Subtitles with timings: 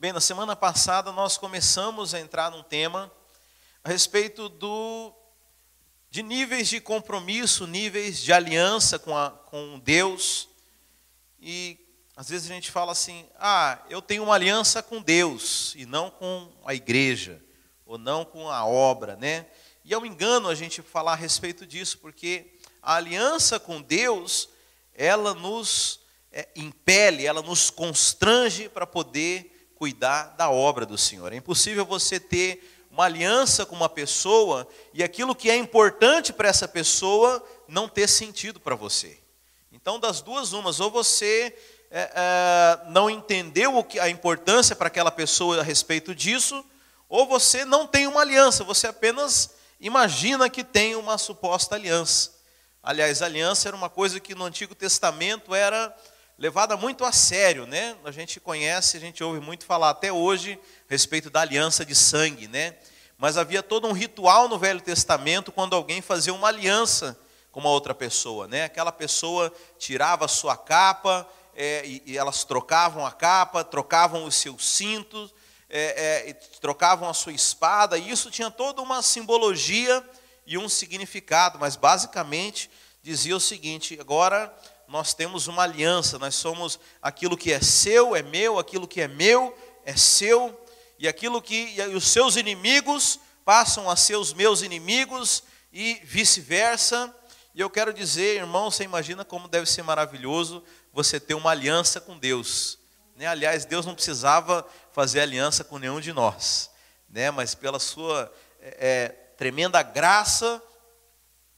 [0.00, 3.10] Bem, na semana passada nós começamos a entrar num tema
[3.82, 5.12] a respeito do,
[6.08, 10.48] de níveis de compromisso, níveis de aliança com, a, com Deus.
[11.40, 11.76] E
[12.14, 16.12] às vezes a gente fala assim: ah, eu tenho uma aliança com Deus e não
[16.12, 17.42] com a igreja,
[17.84, 19.46] ou não com a obra, né?
[19.84, 24.48] E é um engano a gente falar a respeito disso, porque a aliança com Deus,
[24.94, 25.98] ela nos
[26.30, 31.32] é, impele, ela nos constrange para poder cuidar da obra do Senhor.
[31.32, 36.48] É impossível você ter uma aliança com uma pessoa e aquilo que é importante para
[36.48, 39.16] essa pessoa não ter sentido para você.
[39.70, 41.56] Então, das duas umas, ou você
[41.90, 46.64] é, é, não entendeu o que, a importância para aquela pessoa a respeito disso,
[47.08, 52.32] ou você não tem uma aliança, você apenas imagina que tem uma suposta aliança.
[52.82, 55.94] Aliás, aliança era uma coisa que no Antigo Testamento era
[56.38, 57.96] levada muito a sério, né?
[58.04, 61.96] A gente conhece, a gente ouve muito falar até hoje a respeito da aliança de
[61.96, 62.76] sangue, né?
[63.18, 67.18] Mas havia todo um ritual no Velho Testamento quando alguém fazia uma aliança
[67.50, 68.64] com uma outra pessoa, né?
[68.64, 74.36] Aquela pessoa tirava a sua capa é, e, e, elas trocavam a capa, trocavam os
[74.36, 75.34] seus cintos,
[75.68, 77.98] é, é, trocavam a sua espada.
[77.98, 80.08] E isso tinha toda uma simbologia
[80.46, 82.70] e um significado, mas basicamente
[83.02, 84.54] dizia o seguinte: agora
[84.88, 89.06] nós temos uma aliança, nós somos aquilo que é seu, é meu, aquilo que é
[89.06, 90.58] meu, é seu,
[90.98, 97.14] e aquilo que e os seus inimigos passam a ser os meus inimigos e vice-versa.
[97.54, 102.00] E eu quero dizer, irmão, você imagina como deve ser maravilhoso você ter uma aliança
[102.00, 102.78] com Deus.
[103.14, 103.26] Né?
[103.26, 106.70] Aliás, Deus não precisava fazer aliança com nenhum de nós,
[107.10, 107.30] né?
[107.30, 110.62] mas pela sua é, é tremenda graça,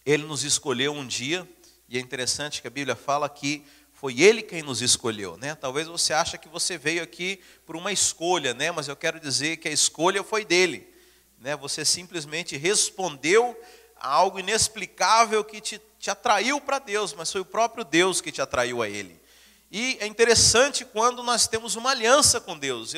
[0.04, 1.48] Ele nos escolheu um dia
[1.90, 5.56] e é interessante que a Bíblia fala que foi Ele quem nos escolheu, né?
[5.56, 8.70] Talvez você ache que você veio aqui por uma escolha, né?
[8.70, 10.88] Mas eu quero dizer que a escolha foi dele,
[11.36, 11.56] né?
[11.56, 13.60] Você simplesmente respondeu
[13.96, 18.30] a algo inexplicável que te, te atraiu para Deus, mas foi o próprio Deus que
[18.30, 19.20] te atraiu a Ele.
[19.68, 22.94] E é interessante quando nós temos uma aliança com Deus.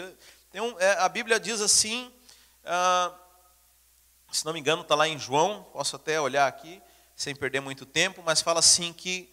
[0.53, 2.12] Eu, é, a Bíblia diz assim,
[2.62, 3.10] ah,
[4.30, 6.82] se não me engano, está lá em João, posso até olhar aqui
[7.16, 9.32] sem perder muito tempo, mas fala assim que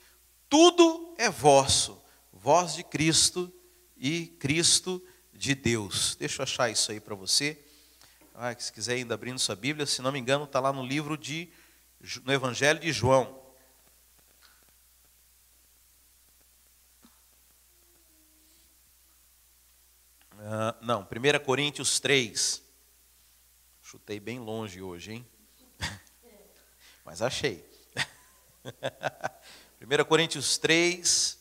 [0.49, 2.01] tudo é vosso,
[2.31, 3.51] voz de Cristo
[3.97, 5.01] e Cristo
[5.33, 6.15] de Deus.
[6.15, 7.57] Deixa eu achar isso aí para você.
[8.33, 11.17] Ah, se quiser ainda abrindo sua Bíblia, se não me engano, está lá no livro
[11.17, 11.49] de
[12.23, 13.37] no Evangelho de João.
[20.33, 22.63] Uh, não, 1 Coríntios 3.
[23.81, 25.27] Chutei bem longe hoje, hein?
[27.03, 27.68] Mas achei.
[29.81, 31.37] 1 Coríntios 3,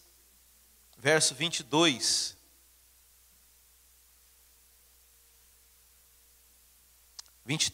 [0.98, 2.36] verso 22.
[7.44, 7.72] Vinte.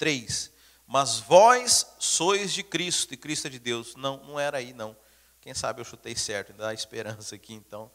[0.86, 3.96] Mas vós sois de Cristo e Cristo é de Deus.
[3.96, 4.96] Não, não era aí não.
[5.40, 7.90] Quem sabe eu chutei certo, dá esperança aqui então.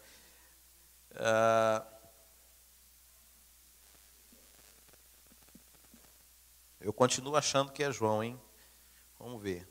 [1.12, 1.86] Uh,
[6.82, 8.40] eu continuo achando que é João, hein?
[9.18, 9.69] Vamos ver.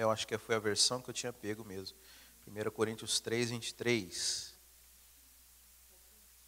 [0.00, 1.94] Eu acho que foi a versão que eu tinha pego mesmo.
[2.46, 4.54] 1 Coríntios 3, 23.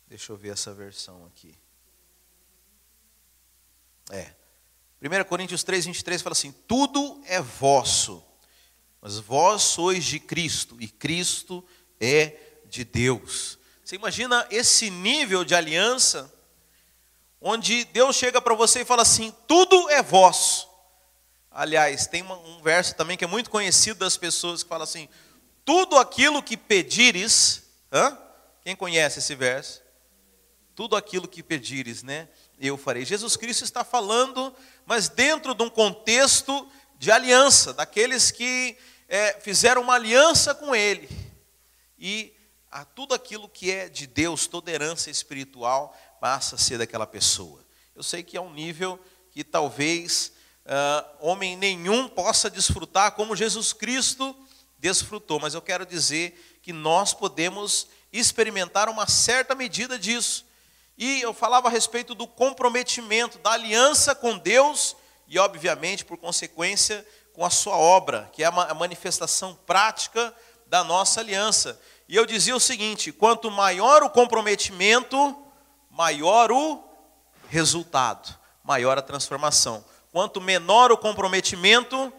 [0.07, 1.55] Deixa eu ver essa versão aqui.
[4.11, 4.35] É.
[5.03, 8.25] 1 Coríntios 3, 23 fala assim: Tudo é vosso,
[9.03, 11.63] mas vós sois de Cristo, e Cristo
[12.01, 13.59] é de Deus.
[13.85, 16.33] Você imagina esse nível de aliança,
[17.39, 20.72] onde Deus chega para você e fala assim: Tudo é vosso.
[21.55, 25.09] Aliás, tem um verso também que é muito conhecido das pessoas que fala assim:
[25.65, 28.19] tudo aquilo que pedires, hã?
[28.63, 29.83] quem conhece esse verso?
[30.75, 32.29] Tudo aquilo que pedires, né?
[32.59, 33.05] Eu farei.
[33.05, 34.55] Jesus Cristo está falando,
[34.87, 38.77] mas dentro de um contexto de aliança, daqueles que
[39.07, 41.09] é, fizeram uma aliança com Ele.
[41.99, 42.33] E
[42.71, 47.63] a tudo aquilo que é de Deus, toda herança espiritual, passa a ser daquela pessoa.
[47.95, 48.99] Eu sei que é um nível
[49.31, 50.33] que talvez
[50.67, 54.37] uh, homem nenhum possa desfrutar como Jesus Cristo
[54.79, 60.45] desfrutou, mas eu quero dizer que nós podemos experimentar uma certa medida disso.
[60.99, 64.97] E eu falava a respeito do comprometimento, da aliança com Deus
[65.29, 70.35] e, obviamente, por consequência, com a sua obra, que é a manifestação prática
[70.67, 71.81] da nossa aliança.
[72.09, 75.43] E eu dizia o seguinte: quanto maior o comprometimento,
[75.91, 76.85] maior o
[77.49, 79.85] resultado, maior a transformação.
[80.13, 82.13] Quanto menor o comprometimento,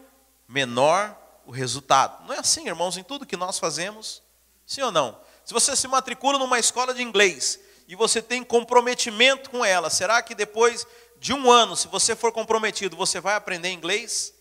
[0.48, 2.26] menor o resultado.
[2.26, 4.22] Não é assim, irmãos, em tudo que nós fazemos?
[4.66, 5.18] Sim ou não?
[5.44, 10.20] Se você se matricula numa escola de inglês e você tem comprometimento com ela, será
[10.22, 10.86] que depois
[11.18, 14.34] de um ano, se você for comprometido, você vai aprender inglês?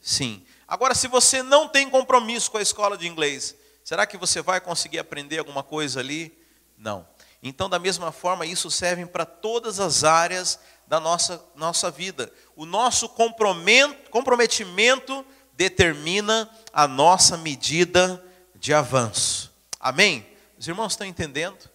[0.00, 0.44] Sim.
[0.66, 4.60] Agora, se você não tem compromisso com a escola de inglês, será que você vai
[4.60, 6.36] conseguir aprender alguma coisa ali?
[6.76, 7.06] Não.
[7.42, 10.58] Então, da mesma forma, isso serve para todas as áreas
[10.90, 12.32] da nossa, nossa vida.
[12.56, 18.20] O nosso comprometimento determina a nossa medida
[18.56, 19.52] de avanço.
[19.78, 20.26] Amém?
[20.58, 21.70] Os irmãos estão entendendo?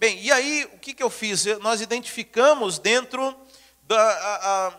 [0.00, 1.44] Bem, e aí o que, que eu fiz?
[1.60, 3.32] Nós identificamos dentro
[3.84, 4.70] da, a, a,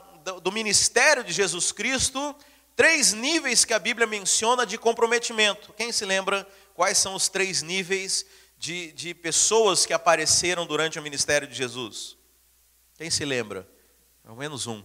[0.42, 2.36] do ministério de Jesus Cristo
[2.76, 5.72] três níveis que a Bíblia menciona de comprometimento.
[5.78, 8.26] Quem se lembra quais são os três níveis
[8.60, 12.20] de, de pessoas que apareceram durante o ministério de Jesus?
[13.02, 13.68] Quem se lembra?
[14.22, 14.84] Pelo menos um.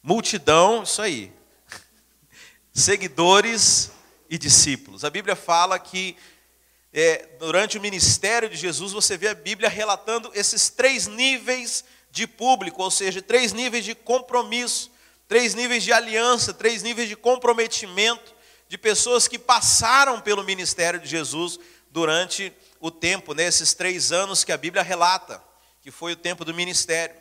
[0.00, 1.32] Multidão, isso aí.
[2.72, 3.90] Seguidores
[4.30, 5.04] e discípulos.
[5.04, 6.16] A Bíblia fala que
[6.92, 12.24] é, durante o ministério de Jesus, você vê a Bíblia relatando esses três níveis de
[12.24, 14.88] público, ou seja, três níveis de compromisso,
[15.26, 18.32] três níveis de aliança, três níveis de comprometimento
[18.68, 21.58] de pessoas que passaram pelo ministério de Jesus
[21.90, 25.42] durante o tempo, nesses três anos que a Bíblia relata,
[25.82, 27.14] que foi o tempo do ministério.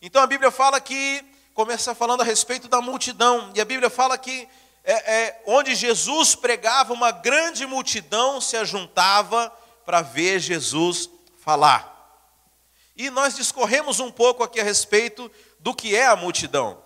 [0.00, 4.16] Então a Bíblia fala que, começa falando a respeito da multidão, e a Bíblia fala
[4.16, 4.48] que
[4.84, 9.52] é, é, onde Jesus pregava, uma grande multidão se ajuntava
[9.84, 11.92] para ver Jesus falar.
[12.96, 16.82] E nós discorremos um pouco aqui a respeito do que é a multidão.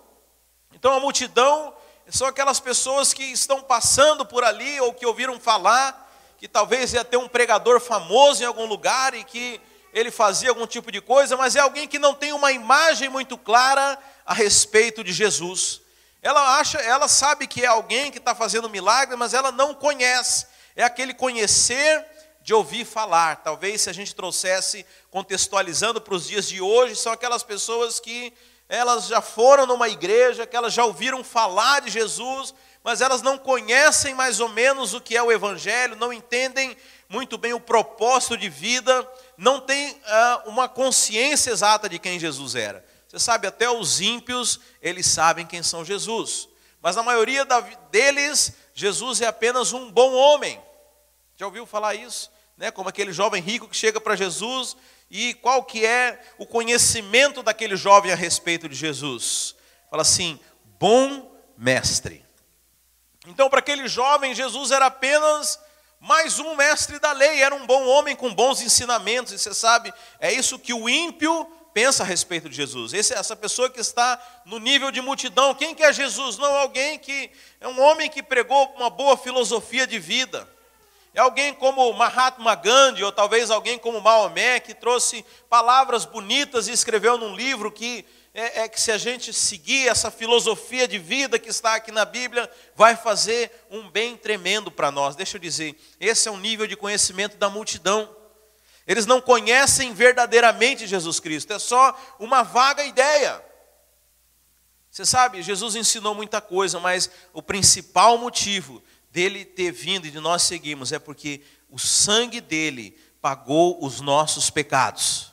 [0.73, 1.73] Então, a multidão
[2.09, 6.07] são aquelas pessoas que estão passando por ali ou que ouviram falar
[6.39, 9.59] que talvez ia ter um pregador famoso em algum lugar e que
[9.93, 13.37] ele fazia algum tipo de coisa, mas é alguém que não tem uma imagem muito
[13.37, 15.81] clara a respeito de Jesus.
[16.21, 20.45] Ela acha, ela sabe que é alguém que está fazendo milagre, mas ela não conhece.
[20.75, 22.05] É aquele conhecer
[22.41, 23.37] de ouvir falar.
[23.37, 28.33] Talvez se a gente trouxesse, contextualizando para os dias de hoje, são aquelas pessoas que
[28.67, 32.53] elas já foram numa igreja, que elas já ouviram falar de Jesus,
[32.83, 36.77] mas elas não conhecem mais ou menos o que é o Evangelho, não entendem
[37.07, 39.07] muito bem o propósito de vida,
[39.39, 42.85] não têm ah, uma consciência exata de quem Jesus era.
[43.07, 46.49] Você sabe, até os ímpios, eles sabem quem são Jesus.
[46.81, 47.47] Mas a maioria
[47.89, 50.61] deles, Jesus é apenas um bom homem.
[51.37, 52.29] Já ouviu falar isso?
[52.57, 52.69] Né?
[52.69, 54.75] Como aquele jovem rico que chega para Jesus
[55.09, 59.55] e qual que é o conhecimento daquele jovem a respeito de Jesus?
[59.89, 60.37] Fala assim,
[60.77, 62.25] bom mestre.
[63.25, 65.57] Então, para aquele jovem, Jesus era apenas
[65.99, 69.93] mais um mestre da lei, era um bom homem com bons ensinamentos, e você sabe,
[70.19, 72.93] é isso que o ímpio pensa a respeito de Jesus.
[72.93, 76.37] Esse, essa pessoa que está no nível de multidão, quem que é Jesus?
[76.37, 77.29] Não, alguém que
[77.59, 80.47] é um homem que pregou uma boa filosofia de vida.
[81.13, 86.71] É alguém como Mahatma Gandhi, ou talvez alguém como Maomé, que trouxe palavras bonitas e
[86.71, 88.05] escreveu num livro que
[88.39, 92.05] é, é, que se a gente seguir essa filosofia de vida que está aqui na
[92.05, 95.13] Bíblia, vai fazer um bem tremendo para nós.
[95.13, 98.09] Deixa eu dizer, esse é um nível de conhecimento da multidão.
[98.87, 103.43] Eles não conhecem verdadeiramente Jesus Cristo, é só uma vaga ideia.
[104.89, 108.81] Você sabe, Jesus ensinou muita coisa, mas o principal motivo
[109.11, 114.49] dele ter vindo e de nós seguirmos é porque o sangue dele pagou os nossos
[114.49, 115.28] pecados.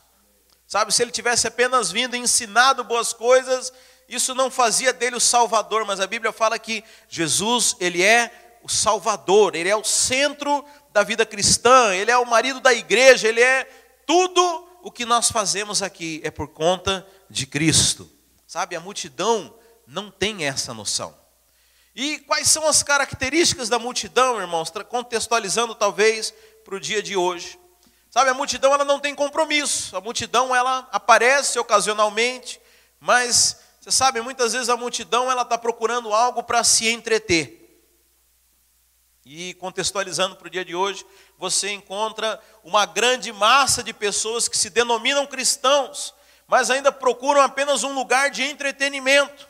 [0.67, 3.71] Sabe, se ele tivesse apenas vindo e ensinado boas coisas,
[4.09, 8.67] isso não fazia dele o Salvador, mas a Bíblia fala que Jesus, ele é o
[8.67, 13.41] Salvador, ele é o centro da vida cristã, ele é o marido da igreja, ele
[13.41, 13.63] é
[14.05, 18.09] tudo o que nós fazemos aqui é por conta de Cristo.
[18.45, 19.53] Sabe, a multidão
[19.85, 21.17] não tem essa noção.
[21.95, 26.33] E quais são as características da multidão, irmãos, contextualizando talvez
[26.65, 27.57] para o dia de hoje?
[28.17, 29.95] Sabe, a multidão ela não tem compromisso.
[29.95, 32.59] A multidão ela aparece ocasionalmente,
[32.99, 37.85] mas você sabe, muitas vezes a multidão ela está procurando algo para se entreter.
[39.23, 41.05] E contextualizando para o dia de hoje,
[41.37, 46.11] você encontra uma grande massa de pessoas que se denominam cristãos,
[46.47, 49.47] mas ainda procuram apenas um lugar de entretenimento.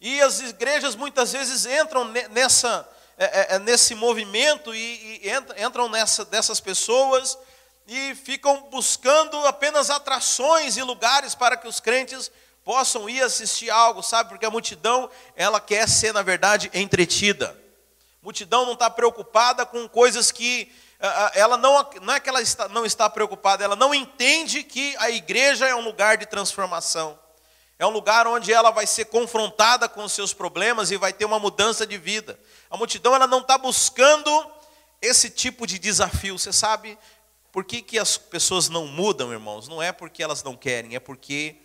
[0.00, 5.90] E as igrejas muitas vezes entram nessa, é, é, é, nesse movimento e, e entram
[5.90, 7.36] nessa, dessas pessoas
[7.86, 12.30] e ficam buscando apenas atrações e lugares para que os crentes
[12.64, 14.30] possam ir assistir algo, sabe?
[14.30, 17.60] Porque a multidão, ela quer ser, na verdade, entretida
[18.22, 20.70] multidão não está preocupada com coisas que
[21.34, 25.10] ela não, não é que ela está, não está preocupada, ela não entende que a
[25.10, 27.18] igreja é um lugar de transformação.
[27.76, 31.24] É um lugar onde ela vai ser confrontada com os seus problemas e vai ter
[31.24, 32.38] uma mudança de vida.
[32.70, 34.30] A multidão ela não está buscando
[35.00, 36.96] esse tipo de desafio, você sabe
[37.52, 39.68] por que, que as pessoas não mudam, irmãos?
[39.68, 41.56] Não é porque elas não querem, é porque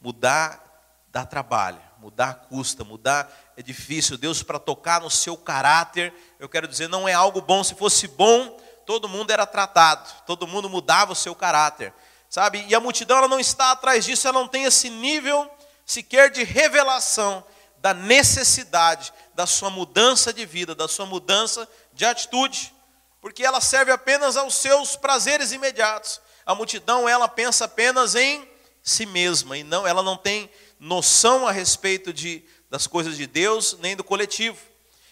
[0.00, 0.70] mudar
[1.12, 4.16] dá trabalho, mudar custa, mudar é difícil.
[4.16, 7.64] Deus, para tocar no seu caráter, eu quero dizer, não é algo bom.
[7.64, 11.92] Se fosse bom, todo mundo era tratado, todo mundo mudava o seu caráter,
[12.28, 12.64] sabe?
[12.68, 15.50] E a multidão ela não está atrás disso, ela não tem esse nível
[15.84, 17.44] sequer de revelação
[17.78, 22.72] da necessidade da sua mudança de vida, da sua mudança de atitude,
[23.20, 26.20] porque ela serve apenas aos seus prazeres imediatos.
[26.44, 28.48] A multidão ela pensa apenas em
[28.82, 33.76] si mesma e não, ela não tem noção a respeito de, das coisas de Deus
[33.80, 34.58] nem do coletivo.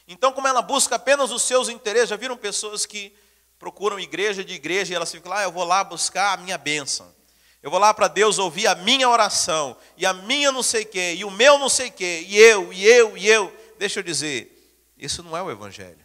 [0.07, 3.15] Então, como ela busca apenas os seus interesses, já viram pessoas que
[3.59, 6.57] procuram igreja de igreja e elas ficam lá, ah, eu vou lá buscar a minha
[6.57, 7.15] bênção.
[7.63, 11.15] Eu vou lá para Deus ouvir a minha oração, e a minha não sei quê,
[11.19, 13.55] e o meu não sei quê, e eu, e eu, e eu.
[13.79, 14.57] Deixa eu dizer,
[14.97, 15.99] isso não é o Evangelho.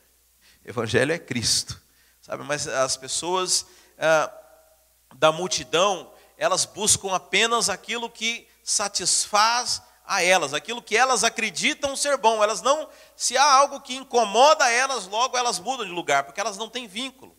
[0.65, 1.79] O Evangelho é Cristo.
[2.23, 3.65] Sabe, mas as pessoas
[3.99, 4.31] ah,
[5.15, 12.15] da multidão, elas buscam apenas aquilo que satisfaz a elas, aquilo que elas acreditam ser
[12.15, 12.41] bom.
[12.41, 16.55] Elas não, se há algo que incomoda elas, logo elas mudam de lugar, porque elas
[16.55, 17.35] não têm vínculo.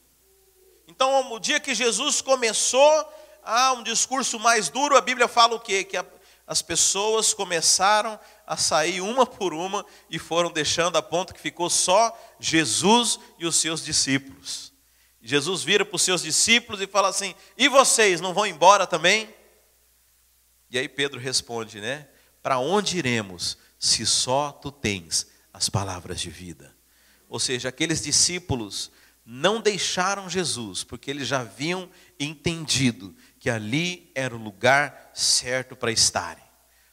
[0.87, 3.11] Então, o dia que Jesus começou
[3.43, 5.83] a um discurso mais duro, a Bíblia fala o quê?
[5.83, 6.05] Que a,
[6.47, 11.71] as pessoas começaram a sair uma por uma e foram deixando a ponto que ficou
[11.71, 14.74] só Jesus e os seus discípulos.
[15.26, 19.35] Jesus vira para os seus discípulos e fala assim: E vocês não vão embora também?
[20.69, 22.07] E aí Pedro responde, né?
[22.43, 26.76] Para onde iremos se só tu tens as palavras de vida?
[27.26, 28.90] Ou seja, aqueles discípulos
[29.25, 31.88] não deixaram Jesus, porque eles já haviam
[32.21, 36.45] entendido que ali era o lugar certo para estarem.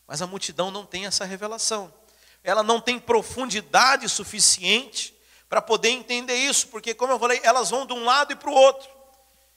[0.08, 1.94] Mas a multidão não tem essa revelação.
[2.42, 5.14] Ela não tem profundidade suficiente
[5.52, 8.50] para poder entender isso, porque, como eu falei, elas vão de um lado e para
[8.50, 8.90] o outro.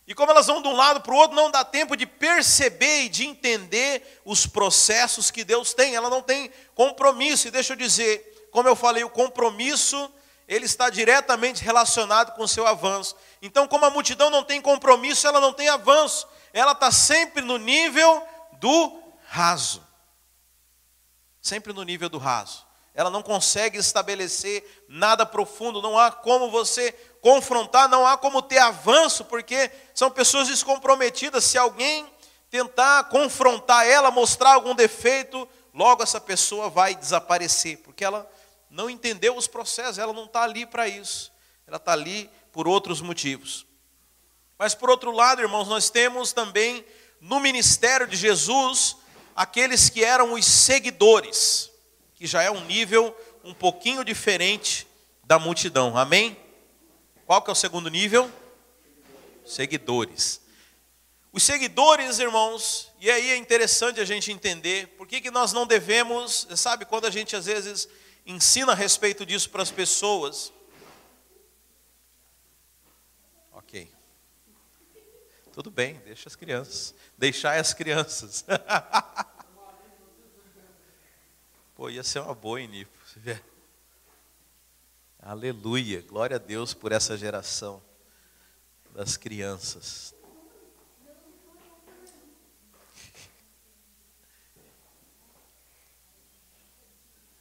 [0.08, 3.02] E como elas vão de um lado para o outro, não dá tempo de perceber
[3.02, 5.94] e de entender os processos que Deus tem.
[5.94, 7.46] Ela não tem compromisso.
[7.46, 10.12] E deixa eu dizer, como eu falei, o compromisso
[10.48, 13.14] ele está diretamente relacionado com o seu avanço.
[13.40, 16.26] Então, como a multidão não tem compromisso, ela não tem avanço.
[16.52, 19.80] Ela está sempre no nível do raso.
[21.40, 22.66] Sempre no nível do raso.
[22.94, 28.58] Ela não consegue estabelecer nada profundo, não há como você confrontar, não há como ter
[28.58, 31.42] avanço, porque são pessoas descomprometidas.
[31.44, 32.06] Se alguém
[32.50, 38.30] tentar confrontar ela, mostrar algum defeito, logo essa pessoa vai desaparecer, porque ela
[38.70, 41.32] não entendeu os processos, ela não está ali para isso,
[41.66, 43.66] ela está ali por outros motivos.
[44.56, 46.84] Mas por outro lado, irmãos, nós temos também
[47.20, 48.96] no ministério de Jesus
[49.34, 51.70] aqueles que eram os seguidores,
[52.24, 53.14] que já é um nível
[53.44, 54.86] um pouquinho diferente
[55.24, 56.34] da multidão, amém?
[57.26, 58.32] Qual que é o segundo nível?
[59.44, 60.40] Seguidores.
[61.30, 65.66] Os seguidores, irmãos, e aí é interessante a gente entender por que, que nós não
[65.66, 67.86] devemos, sabe, quando a gente às vezes
[68.24, 70.50] ensina a respeito disso para as pessoas.
[73.52, 73.86] Ok.
[75.52, 76.94] Tudo bem, deixa as crianças.
[77.18, 78.46] Deixar as crianças.
[81.74, 82.96] Pô, ia ser uma boa, Inipo.
[85.18, 87.82] Aleluia, glória a Deus por essa geração
[88.92, 90.14] das crianças.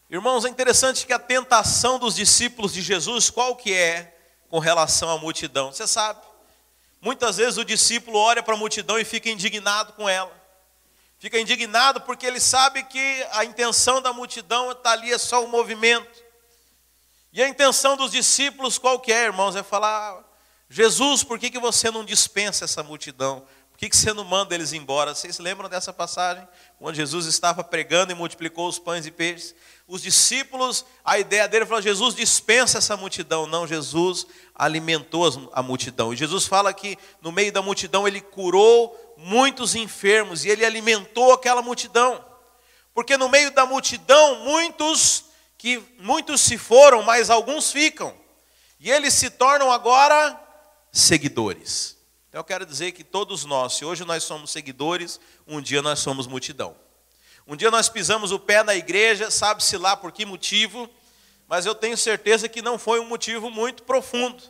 [0.09, 4.17] Irmãos, é interessante que a tentação dos discípulos de Jesus, qual que é
[4.49, 5.71] com relação à multidão?
[5.71, 6.25] Você sabe,
[6.99, 10.42] muitas vezes o discípulo olha para a multidão e fica indignado com ela.
[11.23, 15.47] Fica indignado porque ele sabe que a intenção da multidão está ali, é só o
[15.47, 16.21] movimento.
[17.31, 19.55] E a intenção dos discípulos qual que é, irmãos?
[19.55, 20.21] É falar,
[20.69, 23.47] Jesus, por que, que você não dispensa essa multidão?
[23.71, 25.15] Por que, que você não manda eles embora?
[25.15, 26.45] Vocês lembram dessa passagem?
[26.77, 29.55] Quando Jesus estava pregando e multiplicou os pães e peixes.
[29.87, 33.47] Os discípulos, a ideia dele falou: Jesus dispensa essa multidão.
[33.47, 36.13] Não, Jesus alimentou a multidão.
[36.13, 41.34] E Jesus fala que no meio da multidão ele curou muitos enfermos e ele alimentou
[41.34, 42.24] aquela multidão.
[42.93, 45.25] Porque no meio da multidão, muitos
[45.58, 48.13] que muitos se foram, mas alguns ficam.
[48.79, 50.39] E eles se tornam agora
[50.91, 51.98] seguidores.
[52.27, 56.00] Então eu quero dizer que todos nós, se hoje nós somos seguidores, um dia nós
[56.00, 56.75] somos multidão.
[57.48, 60.89] Um dia nós pisamos o pé na igreja, sabe-se lá por que motivo,
[61.48, 64.41] mas eu tenho certeza que não foi um motivo muito profundo,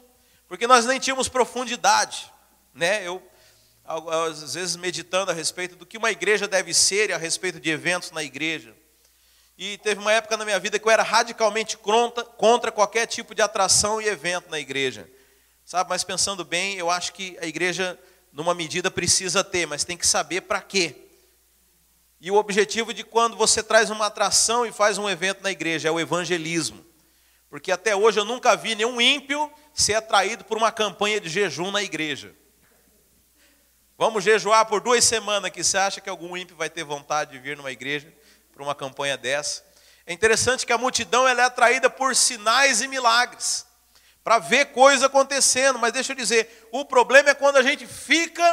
[0.47, 2.31] porque nós nem tínhamos profundidade,
[2.73, 3.05] né?
[3.05, 3.21] Eu
[3.85, 7.69] às vezes meditando a respeito do que uma igreja deve ser e a respeito de
[7.69, 8.73] eventos na igreja.
[9.57, 13.41] E teve uma época na minha vida que eu era radicalmente contra, qualquer tipo de
[13.41, 15.09] atração e evento na igreja.
[15.65, 17.99] Sabe, mas pensando bem, eu acho que a igreja,
[18.31, 20.95] numa medida, precisa ter, mas tem que saber para quê.
[22.19, 25.89] E o objetivo de quando você traz uma atração e faz um evento na igreja
[25.89, 26.83] é o evangelismo.
[27.49, 31.69] Porque até hoje eu nunca vi nenhum ímpio ser atraído por uma campanha de jejum
[31.69, 32.33] na igreja.
[33.95, 35.63] Vamos jejuar por duas semanas aqui.
[35.63, 38.11] Você acha que algum ímpio vai ter vontade de vir numa igreja
[38.51, 39.63] para uma campanha dessa?
[40.05, 43.65] É interessante que a multidão ela é atraída por sinais e milagres,
[44.23, 45.77] para ver coisas acontecendo.
[45.77, 48.43] Mas deixa eu dizer, o problema é quando a gente fica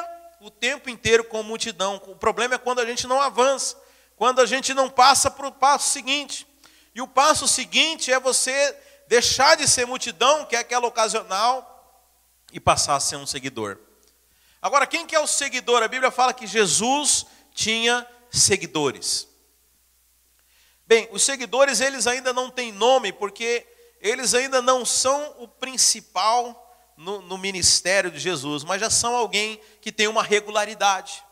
[0.42, 1.97] o tempo inteiro com a multidão.
[2.06, 3.76] O problema é quando a gente não avança,
[4.16, 6.47] quando a gente não passa para o passo seguinte.
[6.94, 8.76] E o passo seguinte é você
[9.09, 12.04] deixar de ser multidão, que é aquela ocasional,
[12.52, 13.78] e passar a ser um seguidor.
[14.62, 15.83] Agora, quem que é o seguidor?
[15.83, 17.25] A Bíblia fala que Jesus
[17.55, 19.26] tinha seguidores.
[20.87, 23.67] Bem, os seguidores eles ainda não têm nome porque
[24.00, 29.61] eles ainda não são o principal no, no, ministério de Jesus, mas já são alguém
[29.81, 31.25] que tem uma regularidade.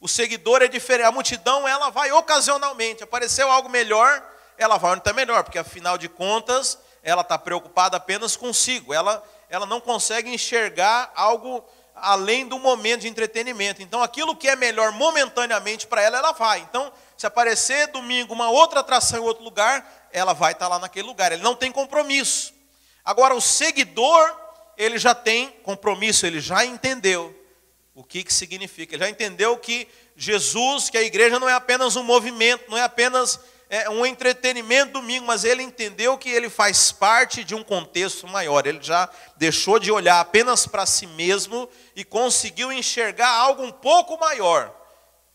[0.00, 4.22] O seguidor é diferente, a multidão ela vai ocasionalmente, apareceu algo melhor,
[4.56, 9.22] ela vai onde está melhor, porque afinal de contas ela está preocupada apenas consigo, ela,
[9.48, 11.64] ela não consegue enxergar algo
[12.04, 13.82] além do momento de entretenimento.
[13.82, 16.60] Então, aquilo que é melhor momentaneamente para ela, ela vai.
[16.60, 21.06] Então, se aparecer domingo uma outra atração em outro lugar, ela vai estar lá naquele
[21.06, 21.32] lugar.
[21.32, 22.52] Ele não tem compromisso.
[23.04, 24.36] Agora, o seguidor,
[24.76, 27.34] ele já tem compromisso, ele já entendeu
[27.94, 28.94] o que, que significa.
[28.94, 32.82] Ele já entendeu que Jesus, que a igreja não é apenas um movimento, não é
[32.82, 33.40] apenas
[33.74, 38.68] é, um entretenimento domingo, mas ele entendeu que ele faz parte de um contexto maior.
[38.68, 44.16] Ele já deixou de olhar apenas para si mesmo e conseguiu enxergar algo um pouco
[44.16, 44.72] maior,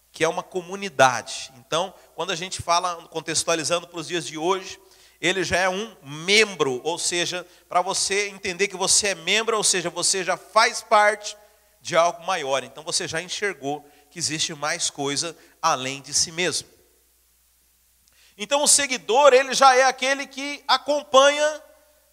[0.10, 1.52] que é uma comunidade.
[1.58, 4.80] Então, quando a gente fala, contextualizando para os dias de hoje,
[5.20, 9.66] ele já é um membro, ou seja, para você entender que você é membro, ou
[9.66, 11.36] seja, você já faz parte
[11.82, 12.64] de algo maior.
[12.64, 16.79] Então você já enxergou que existe mais coisa além de si mesmo.
[18.40, 21.62] Então o seguidor, ele já é aquele que acompanha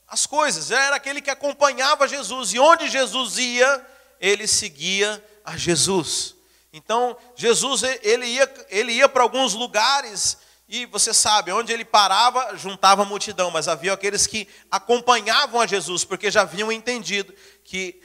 [0.09, 3.87] as coisas, já era aquele que acompanhava Jesus, e onde Jesus ia,
[4.21, 6.35] ele seguia a Jesus.
[6.73, 10.37] Então, Jesus ele ia, ele ia para alguns lugares
[10.69, 15.67] e você sabe, onde ele parava, juntava a multidão, mas havia aqueles que acompanhavam a
[15.67, 18.01] Jesus, porque já haviam entendido que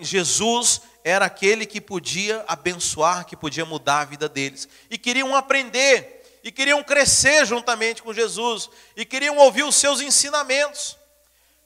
[0.00, 4.68] Jesus era aquele que podia abençoar, que podia mudar a vida deles.
[4.90, 10.96] E queriam aprender, e queriam crescer juntamente com Jesus, e queriam ouvir os seus ensinamentos.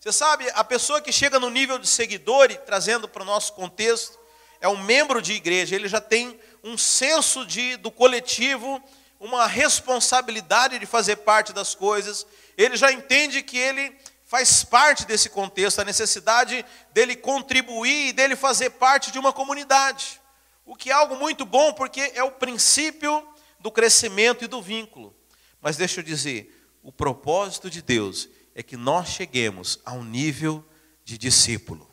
[0.01, 3.53] Você sabe, a pessoa que chega no nível de seguidor, e trazendo para o nosso
[3.53, 4.19] contexto,
[4.61, 8.83] é um membro de igreja, ele já tem um senso de, do coletivo,
[9.21, 15.29] uma responsabilidade de fazer parte das coisas, ele já entende que ele faz parte desse
[15.29, 20.21] contexto, a necessidade dele contribuir e dele fazer parte de uma comunidade.
[20.65, 23.29] O que é algo muito bom, porque é o princípio
[23.63, 25.15] do crescimento e do vínculo.
[25.61, 30.65] Mas deixa eu dizer, o propósito de Deus é que nós cheguemos a um nível
[31.05, 31.89] de discípulo.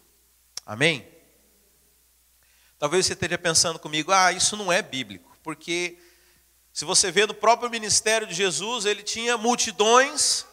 [0.65, 1.07] Amém?
[2.77, 5.97] Talvez você esteja pensando comigo, ah, isso não é bíblico, porque
[6.73, 10.45] se você vê no próprio ministério de Jesus, ele tinha multidões,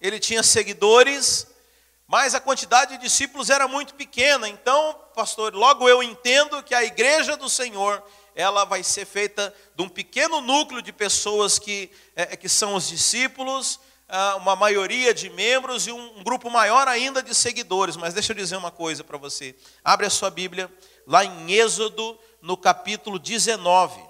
[0.00, 1.46] ele tinha seguidores,
[2.06, 4.48] mas a quantidade de discípulos era muito pequena.
[4.48, 8.02] Então, pastor, logo eu entendo que a igreja do Senhor,
[8.40, 12.88] ela vai ser feita de um pequeno núcleo de pessoas que, é, que são os
[12.88, 17.96] discípulos, ah, uma maioria de membros e um grupo maior ainda de seguidores.
[17.96, 19.54] Mas deixa eu dizer uma coisa para você.
[19.84, 20.72] Abre a sua Bíblia
[21.06, 24.00] lá em Êxodo, no capítulo 19.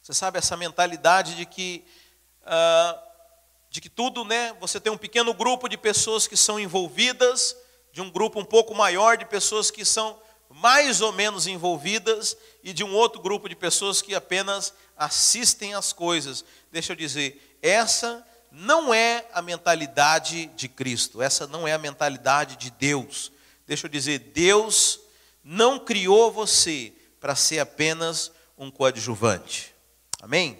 [0.00, 1.82] Você sabe essa mentalidade de que,
[2.42, 3.00] uh,
[3.70, 4.52] de que tudo, né?
[4.60, 7.56] Você tem um pequeno grupo de pessoas que são envolvidas,
[7.94, 12.72] de um grupo um pouco maior de pessoas que são mais ou menos envolvidas e
[12.72, 16.44] de um outro grupo de pessoas que apenas assistem às coisas.
[16.72, 22.56] Deixa eu dizer, essa não é a mentalidade de Cristo, essa não é a mentalidade
[22.56, 23.30] de Deus.
[23.64, 24.98] Deixa eu dizer, Deus
[25.44, 29.72] não criou você para ser apenas um coadjuvante.
[30.20, 30.58] Amém?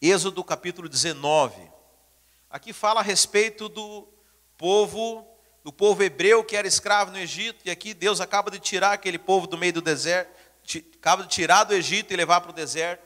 [0.00, 1.60] Êxodo capítulo 19.
[2.48, 4.08] Aqui fala a respeito do
[4.60, 5.26] povo,
[5.64, 9.18] do povo hebreu que era escravo no Egito, e aqui Deus acaba de tirar aquele
[9.18, 10.30] povo do meio do deserto,
[10.96, 13.02] acaba de tirar do Egito e levar para o deserto.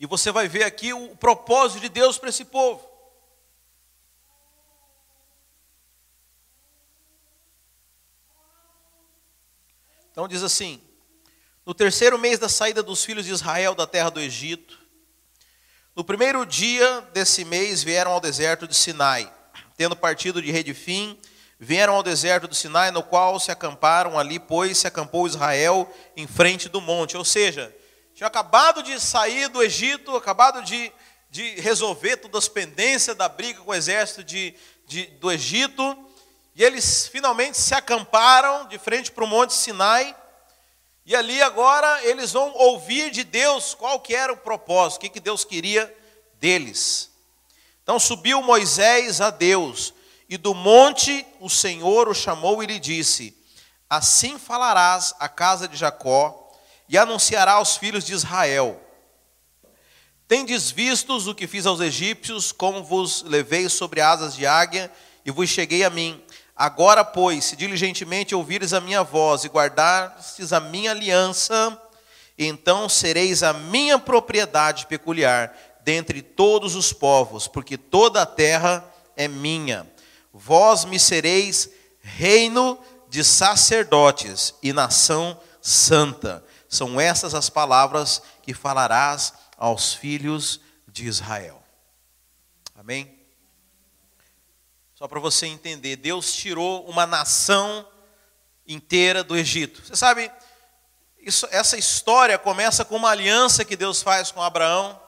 [0.00, 2.84] E você vai ver aqui o propósito de Deus para esse povo.
[10.10, 10.82] Então diz assim:
[11.64, 14.83] No terceiro mês da saída dos filhos de Israel da terra do Egito,
[15.96, 19.32] No primeiro dia desse mês vieram ao deserto de Sinai,
[19.76, 21.16] tendo partido de Redifim,
[21.56, 26.26] vieram ao deserto do Sinai, no qual se acamparam ali, pois se acampou Israel em
[26.26, 27.16] frente do monte.
[27.16, 27.72] Ou seja,
[28.12, 30.92] tinha acabado de sair do Egito, acabado de,
[31.30, 34.52] de resolver todas as pendências da briga com o exército de,
[34.88, 35.96] de, do Egito,
[36.56, 40.12] e eles finalmente se acamparam de frente para o monte Sinai,
[41.06, 45.10] e ali agora eles vão ouvir de Deus qual que era o propósito, o que,
[45.10, 45.92] que Deus queria
[46.40, 47.10] deles.
[47.82, 49.92] Então subiu Moisés a Deus,
[50.28, 53.36] e do monte o Senhor o chamou e lhe disse:
[53.88, 56.50] Assim falarás à casa de Jacó,
[56.88, 58.80] e anunciará aos filhos de Israel:
[60.26, 64.90] Tendes vistos o que fiz aos egípcios, como vos levei sobre asas de águia,
[65.24, 66.24] e vos cheguei a mim.
[66.56, 71.80] Agora, pois, se diligentemente ouvires a minha voz e guardastes a minha aliança,
[72.38, 78.84] então sereis a minha propriedade peculiar dentre todos os povos, porque toda a terra
[79.16, 79.86] é minha.
[80.32, 81.68] Vós me sereis
[82.00, 86.44] reino de sacerdotes e nação santa.
[86.68, 91.62] São essas as palavras que falarás aos filhos de Israel.
[92.74, 93.13] Amém?
[95.04, 97.86] Só para você entender, Deus tirou uma nação
[98.66, 99.82] inteira do Egito.
[99.84, 100.32] Você sabe,
[101.20, 104.98] isso, essa história começa com uma aliança que Deus faz com Abraão.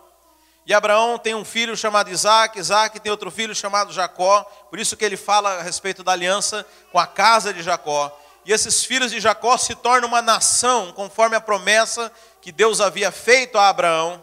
[0.66, 4.42] E Abraão tem um filho chamado Isaac, Isaac tem outro filho chamado Jacó.
[4.68, 8.14] Por isso que ele fala a respeito da aliança com a casa de Jacó.
[8.44, 13.10] E esses filhos de Jacó se tornam uma nação, conforme a promessa que Deus havia
[13.10, 14.22] feito a Abraão.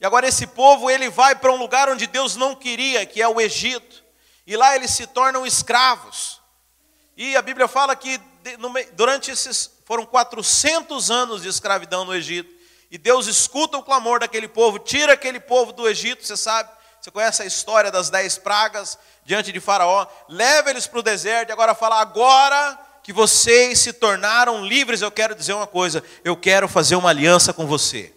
[0.00, 3.28] E agora esse povo ele vai para um lugar onde Deus não queria, que é
[3.28, 4.05] o Egito
[4.46, 6.40] e lá eles se tornam escravos.
[7.16, 8.20] E a Bíblia fala que
[8.92, 12.54] durante esses foram 400 anos de escravidão no Egito.
[12.90, 17.10] E Deus escuta o clamor daquele povo, tira aquele povo do Egito, você sabe, você
[17.10, 21.52] conhece a história das dez pragas diante de Faraó, leva eles para o deserto e
[21.52, 26.68] agora fala: agora que vocês se tornaram livres, eu quero dizer uma coisa, eu quero
[26.68, 28.12] fazer uma aliança com você.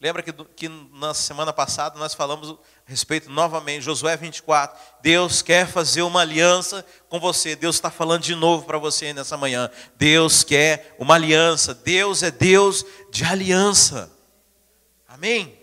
[0.00, 2.58] Lembra que, que na semana passada nós falamos
[2.90, 4.76] respeito novamente, Josué 24.
[5.00, 7.54] Deus quer fazer uma aliança com você.
[7.54, 9.70] Deus está falando de novo para você nessa manhã.
[9.96, 11.72] Deus quer uma aliança.
[11.72, 14.10] Deus é Deus de aliança.
[15.06, 15.56] Amém?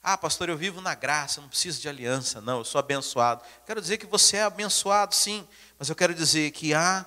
[0.00, 2.40] Ah, pastor, eu vivo na graça, não preciso de aliança.
[2.40, 3.42] Não, eu sou abençoado.
[3.66, 5.44] Quero dizer que você é abençoado, sim.
[5.76, 7.04] Mas eu quero dizer que há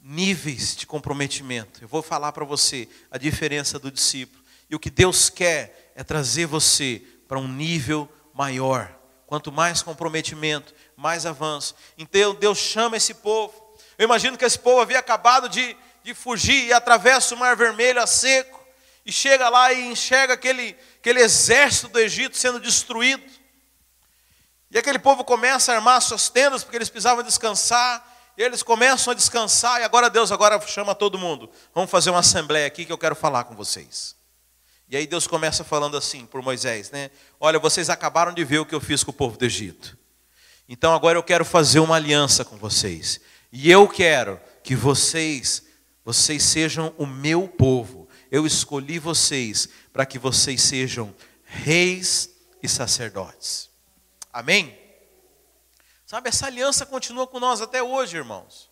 [0.00, 1.82] níveis de comprometimento.
[1.82, 4.42] Eu vou falar para você a diferença do discípulo.
[4.70, 7.02] E o que Deus quer é trazer você
[7.32, 8.94] para um nível maior.
[9.26, 11.74] Quanto mais comprometimento, mais avanço.
[11.96, 13.54] Então Deus chama esse povo.
[13.96, 18.02] Eu imagino que esse povo havia acabado de, de fugir e atravessa o Mar Vermelho
[18.02, 18.62] a seco.
[19.06, 23.24] E chega lá e enxerga aquele, aquele exército do Egito sendo destruído.
[24.70, 28.06] E aquele povo começa a armar suas tendas porque eles precisavam descansar.
[28.36, 29.80] E eles começam a descansar.
[29.80, 31.50] E agora Deus agora chama todo mundo.
[31.74, 34.20] Vamos fazer uma assembleia aqui que eu quero falar com vocês.
[34.92, 37.10] E aí Deus começa falando assim por Moisés, né?
[37.40, 39.96] Olha, vocês acabaram de ver o que eu fiz com o povo do Egito.
[40.68, 43.18] Então agora eu quero fazer uma aliança com vocês.
[43.50, 45.62] E eu quero que vocês,
[46.04, 48.06] vocês sejam o meu povo.
[48.30, 52.28] Eu escolhi vocês para que vocês sejam reis
[52.62, 53.70] e sacerdotes.
[54.30, 54.78] Amém?
[56.04, 58.70] Sabe, essa aliança continua com nós até hoje, irmãos.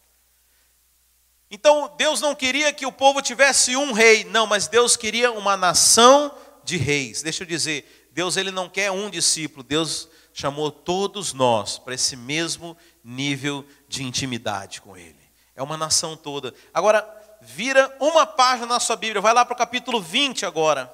[1.50, 5.56] Então Deus não queria que o povo tivesse um rei, não, mas Deus queria uma
[5.56, 6.32] nação
[6.62, 7.22] de reis.
[7.22, 12.14] Deixa eu dizer, Deus ele não quer um discípulo, Deus chamou todos nós para esse
[12.14, 15.18] mesmo nível de intimidade com ele.
[15.56, 16.54] É uma nação toda.
[16.72, 17.04] Agora,
[17.40, 20.92] vira uma página na sua Bíblia, vai lá para o capítulo 20 agora.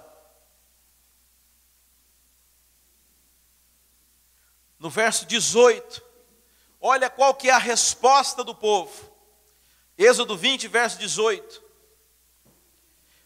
[4.78, 6.02] No verso 18.
[6.80, 9.15] Olha qual que é a resposta do povo.
[9.98, 11.62] Êxodo 20, verso 18.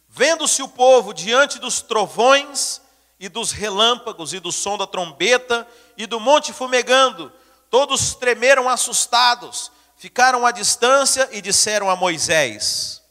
[0.08, 2.80] Vendo-se o povo diante dos trovões
[3.18, 7.32] e dos relâmpagos e do som da trombeta e do monte fumegando,
[7.68, 13.02] todos tremeram assustados, ficaram à distância e disseram a Moisés: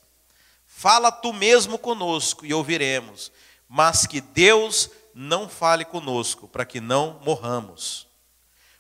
[0.66, 3.32] Fala tu mesmo conosco e ouviremos,
[3.68, 8.08] mas que Deus não fale conosco, para que não morramos.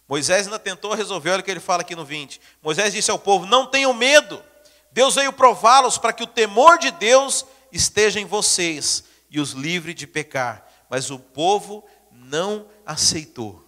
[0.08, 2.42] Moisés ainda tentou resolver, olha o que ele fala aqui no 20.
[2.64, 4.44] Moisés disse ao povo: Não tenham medo,
[4.92, 9.94] Deus veio prová-los para que o temor de Deus esteja em vocês e os livre
[9.94, 10.68] de pecar.
[10.90, 13.64] Mas o povo não aceitou.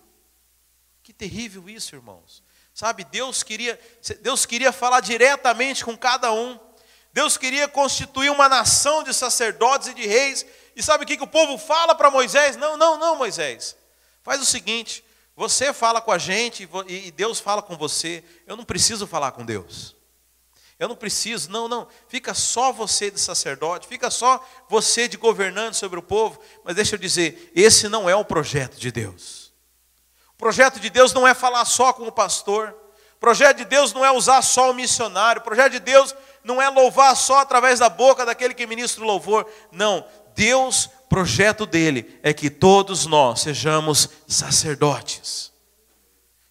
[1.04, 2.44] Que terrível isso, irmãos.
[2.74, 3.80] Sabe, Deus queria,
[4.22, 6.60] Deus queria falar diretamente com cada um.
[7.14, 11.24] Deus queria constituir uma nação de sacerdotes e de reis, E sabe o que, que
[11.24, 12.56] o povo fala para Moisés?
[12.56, 13.76] Não, não, não, Moisés.
[14.24, 15.04] Faz o seguinte:
[15.36, 18.24] você fala com a gente e Deus fala com você.
[18.48, 19.96] Eu não preciso falar com Deus.
[20.82, 21.88] Eu não preciso, não, não.
[22.08, 26.40] Fica só você de sacerdote, fica só você de governante sobre o povo.
[26.66, 29.54] Mas deixa eu dizer, esse não é o projeto de Deus.
[30.34, 32.76] O projeto de Deus não é falar só com o pastor.
[33.16, 35.40] O projeto de Deus não é usar só o missionário.
[35.40, 39.08] O projeto de Deus não é louvar só através da boca daquele que ministra o
[39.08, 39.48] louvor.
[39.72, 45.52] Não, Deus, projeto dele é que todos nós sejamos sacerdotes.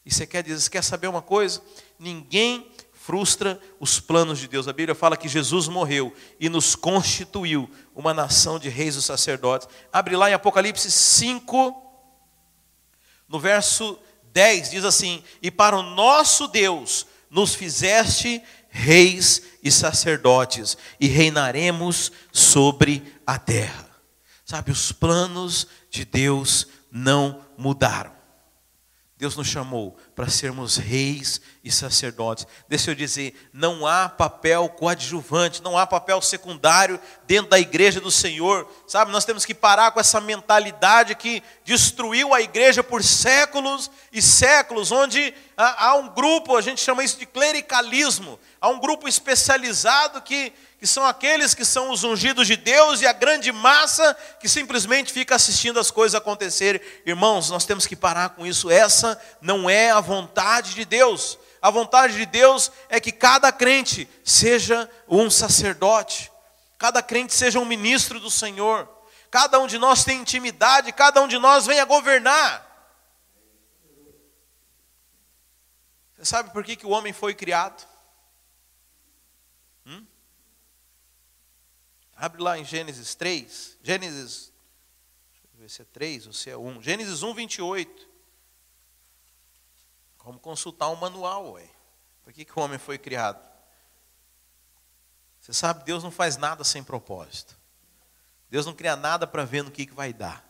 [0.06, 1.60] E você quer dizer, quer saber uma coisa?
[1.98, 2.69] Ninguém
[3.00, 4.68] frustra os planos de Deus.
[4.68, 9.66] A Bíblia fala que Jesus morreu e nos constituiu uma nação de reis e sacerdotes.
[9.90, 11.82] Abre lá em Apocalipse 5,
[13.26, 13.98] no verso
[14.34, 22.12] 10, diz assim: E para o nosso Deus nos fizeste reis e sacerdotes, e reinaremos
[22.30, 23.88] sobre a terra.
[24.44, 28.12] Sabe, os planos de Deus não mudaram.
[29.16, 32.46] Deus nos chamou para sermos reis e sacerdotes.
[32.68, 38.10] Deixa eu dizer, não há papel coadjuvante, não há papel secundário dentro da igreja do
[38.10, 38.70] Senhor.
[38.86, 44.20] Sabe, nós temos que parar com essa mentalidade que destruiu a igreja por séculos e
[44.20, 50.20] séculos, onde há um grupo, a gente chama isso de clericalismo, há um grupo especializado
[50.20, 54.48] que que são aqueles que são os ungidos de Deus e a grande massa que
[54.48, 56.80] simplesmente fica assistindo as coisas acontecerem.
[57.04, 58.70] Irmãos, nós temos que parar com isso.
[58.70, 61.38] Essa não é a vontade de Deus.
[61.60, 66.32] A vontade de Deus é que cada crente seja um sacerdote,
[66.78, 68.88] cada crente seja um ministro do Senhor,
[69.30, 72.66] cada um de nós tem intimidade, cada um de nós venha governar.
[76.16, 77.89] Você sabe por que, que o homem foi criado?
[82.20, 83.78] Abre lá em Gênesis 3.
[83.82, 84.52] Gênesis,
[85.32, 86.82] deixa eu ver se é 3 ou se é 1.
[86.82, 88.08] Gênesis 1, 28.
[90.22, 91.66] Vamos consultar um manual, ué.
[92.22, 93.42] Por que, que o homem foi criado?
[95.40, 97.58] Você sabe, Deus não faz nada sem propósito.
[98.50, 100.46] Deus não cria nada para ver no que, que vai dar.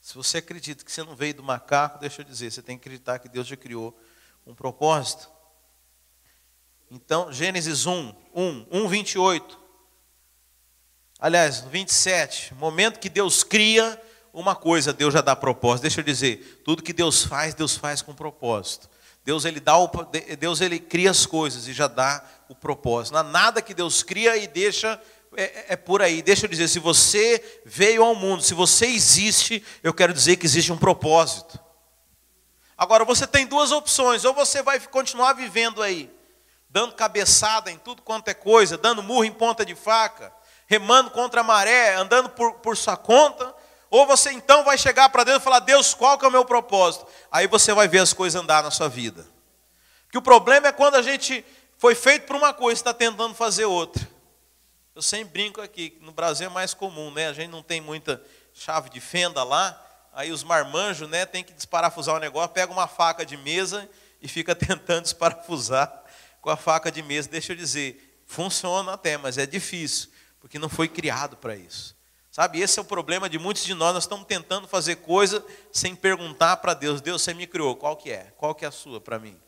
[0.00, 2.88] Se você acredita que você não veio do macaco, deixa eu dizer, você tem que
[2.88, 3.94] acreditar que Deus já criou
[4.46, 5.30] um propósito.
[6.94, 9.58] Então, Gênesis 1, 1, 1, 28.
[11.18, 12.52] Aliás, 27.
[12.52, 13.98] Momento que Deus cria
[14.30, 15.84] uma coisa, Deus já dá propósito.
[15.84, 18.90] Deixa eu dizer, tudo que Deus faz, Deus faz com propósito.
[19.24, 19.90] Deus ele dá o,
[20.38, 23.14] Deus ele cria as coisas e já dá o propósito.
[23.14, 25.00] Não há nada que Deus cria e deixa
[25.34, 26.20] é, é, por aí.
[26.20, 30.44] Deixa eu dizer, se você veio ao mundo, se você existe, eu quero dizer que
[30.44, 31.58] existe um propósito.
[32.76, 36.10] Agora você tem duas opções, ou você vai continuar vivendo aí
[36.72, 40.32] dando cabeçada em tudo quanto é coisa, dando murro em ponta de faca,
[40.66, 43.54] remando contra a maré, andando por, por sua conta,
[43.90, 46.46] ou você então vai chegar para Deus e falar: Deus, qual que é o meu
[46.46, 47.06] propósito?
[47.30, 49.26] Aí você vai ver as coisas andar na sua vida.
[50.10, 51.44] Que o problema é quando a gente
[51.76, 54.08] foi feito por uma coisa e está tentando fazer outra.
[54.94, 57.28] Eu sempre brinco aqui, no Brasil é mais comum, né?
[57.28, 58.22] A gente não tem muita
[58.54, 59.78] chave de fenda lá,
[60.14, 63.88] aí os marmanjos, né, tem que desparafusar o negócio, pega uma faca de mesa
[64.20, 66.01] e fica tentando desparafusar
[66.42, 67.30] com a faca de mesa.
[67.30, 71.96] Deixa eu dizer, funciona até, mas é difícil, porque não foi criado para isso.
[72.30, 75.94] Sabe, esse é o problema de muitos de nós, nós estamos tentando fazer coisa sem
[75.94, 78.32] perguntar para Deus, Deus, você me criou, qual que é?
[78.38, 79.38] Qual que é a sua para mim?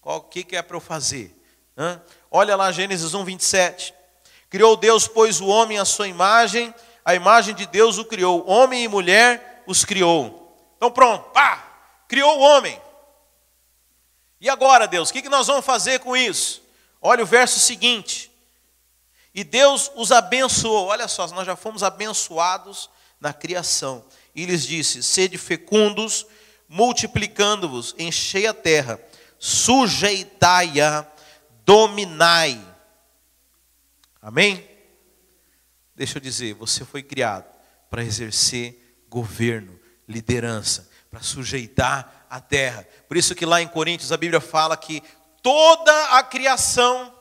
[0.00, 1.36] Qual que, que é para eu fazer?
[1.76, 2.00] Hã?
[2.30, 3.94] Olha lá Gênesis 1, 27.
[4.48, 6.72] Criou Deus, pois, o homem à sua imagem,
[7.04, 10.72] a imagem de Deus o criou, homem e mulher os criou.
[10.76, 12.80] Então pronto, pá, criou o homem.
[14.40, 16.62] E agora, Deus, o que nós vamos fazer com isso?
[17.00, 18.30] Olha o verso seguinte.
[19.34, 20.86] E Deus os abençoou.
[20.88, 24.04] Olha só, nós já fomos abençoados na criação.
[24.34, 26.26] E lhes disse: Sede fecundos,
[26.68, 29.00] multiplicando-vos, enchei a terra,
[29.38, 31.06] sujeitai-a,
[31.64, 32.60] dominai.
[34.20, 34.68] Amém?
[35.94, 37.46] Deixa eu dizer, você foi criado
[37.90, 42.86] para exercer governo, liderança, para sujeitar a terra.
[43.06, 45.02] Por isso que lá em Coríntios a Bíblia fala que
[45.42, 47.14] toda a criação,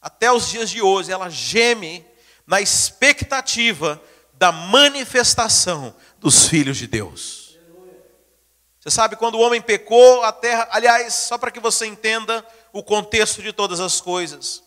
[0.00, 2.06] até os dias de hoje, ela geme
[2.46, 4.00] na expectativa
[4.34, 7.58] da manifestação dos filhos de Deus.
[8.80, 12.82] Você sabe, quando o homem pecou, a terra, aliás, só para que você entenda o
[12.82, 14.62] contexto de todas as coisas.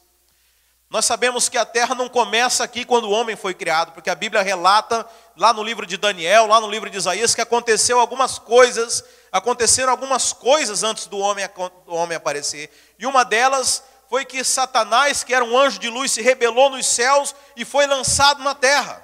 [0.94, 4.16] Nós sabemos que a terra não começa aqui quando o homem foi criado, porque a
[4.16, 5.04] Bíblia relata
[5.36, 9.90] lá no livro de Daniel, lá no livro de Isaías, que aconteceu algumas coisas, aconteceram
[9.90, 11.50] algumas coisas antes do homem,
[11.88, 12.70] do homem aparecer.
[13.00, 16.86] E uma delas foi que Satanás, que era um anjo de luz, se rebelou nos
[16.86, 19.04] céus e foi lançado na terra.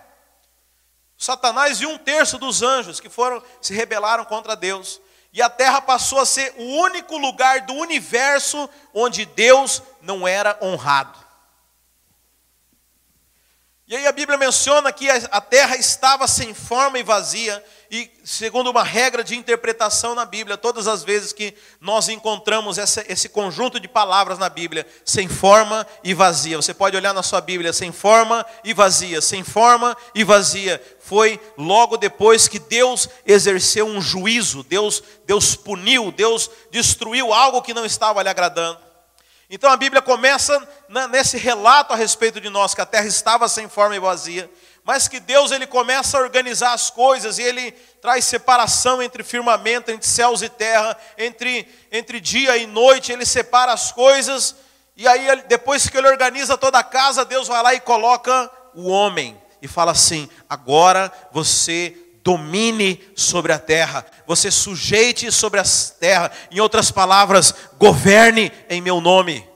[1.17, 5.01] Satanás e um terço dos anjos que foram se rebelaram contra Deus.
[5.33, 10.55] E a terra passou a ser o único lugar do universo onde Deus não era
[10.61, 11.28] honrado.
[13.89, 18.69] E aí a Bíblia menciona que a terra estava sem forma e vazia, e segundo
[18.69, 23.79] uma regra de interpretação na Bíblia, todas as vezes que nós encontramos essa, esse conjunto
[23.79, 27.91] de palavras na Bíblia, sem forma e vazia, você pode olhar na sua Bíblia, sem
[27.91, 34.61] forma e vazia, sem forma e vazia, foi logo depois que Deus exerceu um juízo,
[34.61, 38.88] Deus, Deus puniu, Deus destruiu algo que não estava lhe agradando.
[39.49, 40.61] Então a Bíblia começa
[41.09, 44.49] nesse relato a respeito de nós, que a terra estava sem forma e vazia,
[44.83, 49.89] mas que Deus ele começa a organizar as coisas e ele traz separação entre firmamento,
[49.89, 54.55] entre céus e terra, entre, entre dia e noite, ele separa as coisas,
[54.95, 58.87] e aí depois que ele organiza toda a casa, Deus vai lá e coloca o
[58.87, 61.95] homem e fala assim: agora você
[62.29, 65.63] domine sobre a terra, você sujeite sobre a
[65.99, 69.49] terra, em outras palavras, governe em meu nome.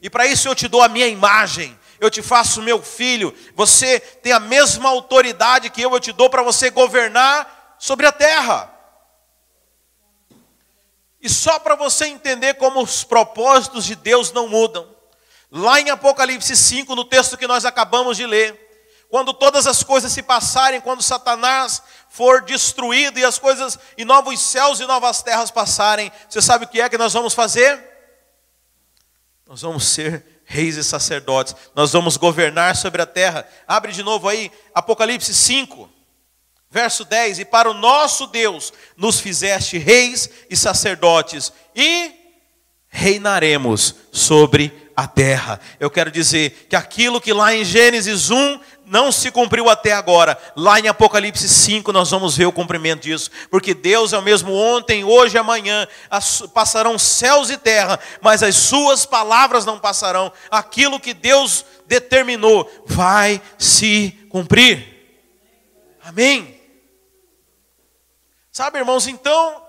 [0.00, 4.00] E para isso eu te dou a minha imagem, eu te faço meu filho, você
[4.00, 8.68] tem a mesma autoridade que eu, eu te dou para você governar sobre a terra.
[11.20, 14.88] E só para você entender como os propósitos de Deus não mudam.
[15.52, 18.61] Lá em Apocalipse 5, no texto que nós acabamos de ler,
[19.12, 24.40] quando todas as coisas se passarem, quando Satanás for destruído e as coisas e novos
[24.40, 27.78] céus e novas terras passarem, você sabe o que é que nós vamos fazer?
[29.46, 31.54] Nós vamos ser reis e sacerdotes.
[31.74, 33.46] Nós vamos governar sobre a terra.
[33.68, 35.90] Abre de novo aí Apocalipse 5,
[36.70, 42.12] verso 10, e para o nosso Deus nos fizeste reis e sacerdotes e
[42.88, 45.60] reinaremos sobre a terra.
[45.80, 50.38] Eu quero dizer que aquilo que lá em Gênesis 1 não se cumpriu até agora.
[50.54, 54.52] Lá em Apocalipse 5 nós vamos ver o cumprimento disso, porque Deus é o mesmo
[54.52, 55.86] ontem, hoje e amanhã.
[56.52, 60.32] Passarão céus e terra, mas as suas palavras não passarão.
[60.50, 64.86] Aquilo que Deus determinou vai se cumprir.
[66.04, 66.60] Amém.
[68.50, 69.62] Sabe, irmãos, então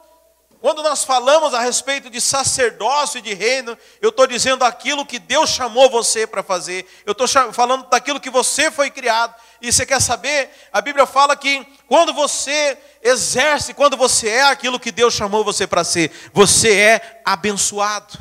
[0.63, 5.19] quando nós falamos a respeito de sacerdócio e de reino, eu estou dizendo aquilo que
[5.19, 6.87] Deus chamou você para fazer.
[7.05, 9.35] Eu estou falando daquilo que você foi criado.
[9.61, 10.49] E você quer saber?
[10.71, 15.67] A Bíblia fala que quando você exerce, quando você é aquilo que Deus chamou você
[15.67, 18.17] para ser, você é abençoado.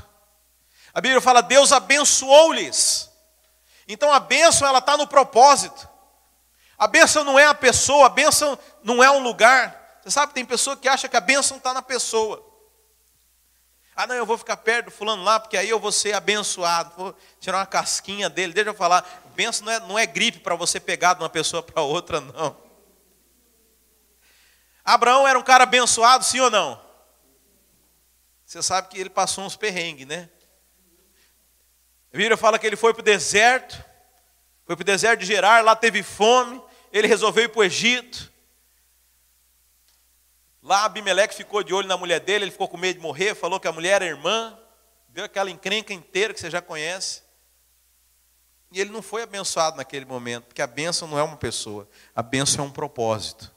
[0.93, 3.09] A Bíblia fala, Deus abençoou-lhes.
[3.87, 5.89] Então a bênção ela está no propósito.
[6.77, 9.82] A bênção não é a pessoa, a bênção não é um lugar.
[10.03, 12.45] Você sabe, tem pessoa que acha que a bênção está na pessoa.
[13.95, 16.93] Ah, não, eu vou ficar perto do fulano lá, porque aí eu vou ser abençoado.
[16.97, 18.53] Vou tirar uma casquinha dele.
[18.53, 21.63] Deixa eu falar, bênção não é, não é gripe para você pegar de uma pessoa
[21.63, 22.57] para outra, não.
[24.85, 26.83] Abraão era um cara abençoado, sim ou não?
[28.45, 30.29] Você sabe que ele passou uns perrengues, né?
[32.13, 33.77] A Bíblia fala que ele foi para o deserto,
[34.67, 36.61] foi para o deserto de Gerar, lá teve fome,
[36.93, 38.32] ele resolveu ir para o Egito.
[40.63, 43.59] Lá Abimeleque ficou de olho na mulher dele, ele ficou com medo de morrer, falou
[43.59, 44.57] que a mulher era irmã,
[45.09, 47.23] deu aquela encrenca inteira que você já conhece.
[48.71, 52.23] E ele não foi abençoado naquele momento, porque a bênção não é uma pessoa, a
[52.23, 53.53] bênção é um propósito.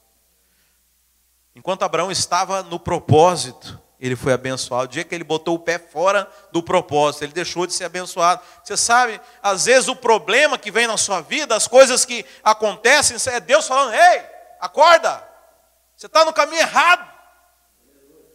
[1.54, 4.84] Enquanto Abraão estava no propósito, ele foi abençoado.
[4.84, 8.42] O dia que ele botou o pé fora do propósito, ele deixou de ser abençoado.
[8.62, 13.16] Você sabe, às vezes o problema que vem na sua vida, as coisas que acontecem,
[13.32, 14.22] é Deus falando: ei,
[14.60, 15.26] acorda,
[15.96, 17.16] você está no caminho errado.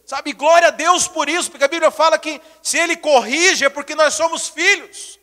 [0.04, 3.68] Sabe, glória a Deus por isso, porque a Bíblia fala que se Ele corrige é
[3.68, 5.18] porque nós somos filhos.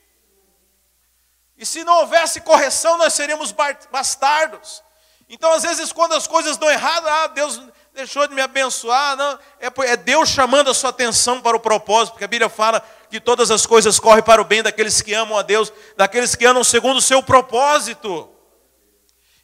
[1.58, 3.54] E se não houvesse correção, nós seríamos
[3.92, 4.82] bastardos.
[5.28, 7.62] Então, às vezes, quando as coisas dão errado, ah, Deus
[7.94, 9.18] deixou de me abençoar.
[9.18, 12.82] Não, é, é Deus chamando a sua atenção para o propósito, porque a Bíblia fala
[13.10, 16.46] que todas as coisas correm para o bem daqueles que amam a Deus, daqueles que
[16.46, 18.29] amam segundo o seu propósito.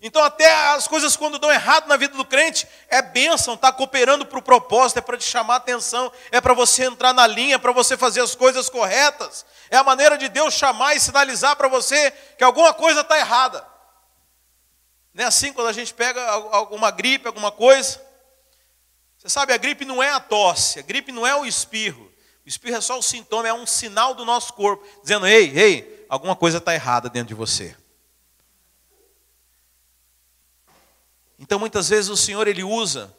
[0.08, 4.24] Então, até as coisas quando dão errado na vida do crente, é bênção, está cooperando
[4.24, 7.56] para o propósito, é para te chamar a atenção, é para você entrar na linha,
[7.56, 9.43] é para você fazer as coisas corretas.
[9.68, 13.66] É a maneira de Deus chamar e sinalizar para você que alguma coisa está errada.
[15.12, 17.99] Não é assim quando a gente pega alguma gripe, alguma coisa.
[19.18, 22.14] Você sabe, a gripe não é a tosse, a gripe não é o espirro.
[22.45, 26.06] O espirro é só o sintoma, é um sinal do nosso corpo, dizendo: ei, ei,
[26.08, 27.76] alguma coisa está errada dentro de você.
[31.38, 33.14] Então muitas vezes o Senhor ele usa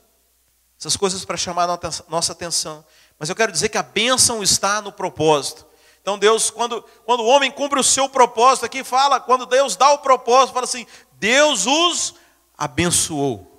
[0.79, 1.67] essas coisas para chamar
[2.09, 2.85] nossa atenção.
[3.19, 5.67] Mas eu quero dizer que a bênção está no propósito.
[6.01, 9.91] Então Deus, quando, quando o homem cumpre o seu propósito, aqui fala, quando Deus dá
[9.93, 12.15] o propósito, fala assim: Deus os
[12.57, 13.53] abençoou.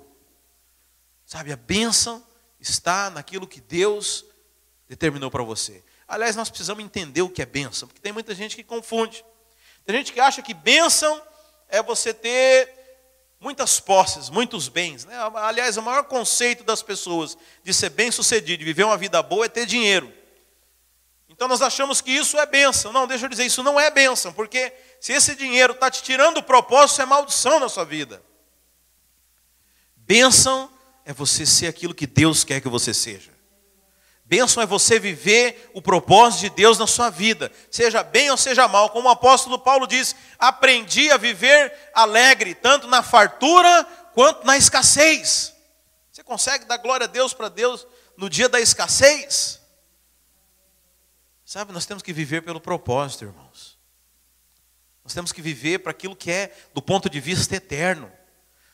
[1.26, 2.24] Sabe, a bênção
[2.58, 4.24] está naquilo que Deus
[4.88, 5.84] determinou para você.
[6.06, 9.22] Aliás, nós precisamos entender o que é bênção, porque tem muita gente que confunde.
[9.84, 11.20] Tem gente que acha que bênção
[11.68, 12.77] é você ter
[13.40, 15.04] muitas posses, muitos bens.
[15.04, 15.14] Né?
[15.36, 19.48] Aliás, o maior conceito das pessoas de ser bem-sucedido, de viver uma vida boa, é
[19.48, 20.12] ter dinheiro.
[21.28, 22.92] Então nós achamos que isso é bênção.
[22.92, 26.38] Não, deixa eu dizer, isso não é bênção, porque se esse dinheiro está te tirando
[26.38, 28.22] o propósito, é maldição na sua vida.
[29.94, 30.70] Bênção
[31.04, 33.37] é você ser aquilo que Deus quer que você seja.
[34.28, 38.68] Bênção é você viver o propósito de Deus na sua vida, seja bem ou seja
[38.68, 38.90] mal.
[38.90, 45.54] Como o apóstolo Paulo diz: aprendi a viver alegre, tanto na fartura quanto na escassez.
[46.12, 47.86] Você consegue dar glória a Deus para Deus
[48.18, 49.62] no dia da escassez?
[51.42, 53.78] Sabe, nós temos que viver pelo propósito, irmãos.
[55.02, 58.12] Nós temos que viver para aquilo que é do ponto de vista eterno.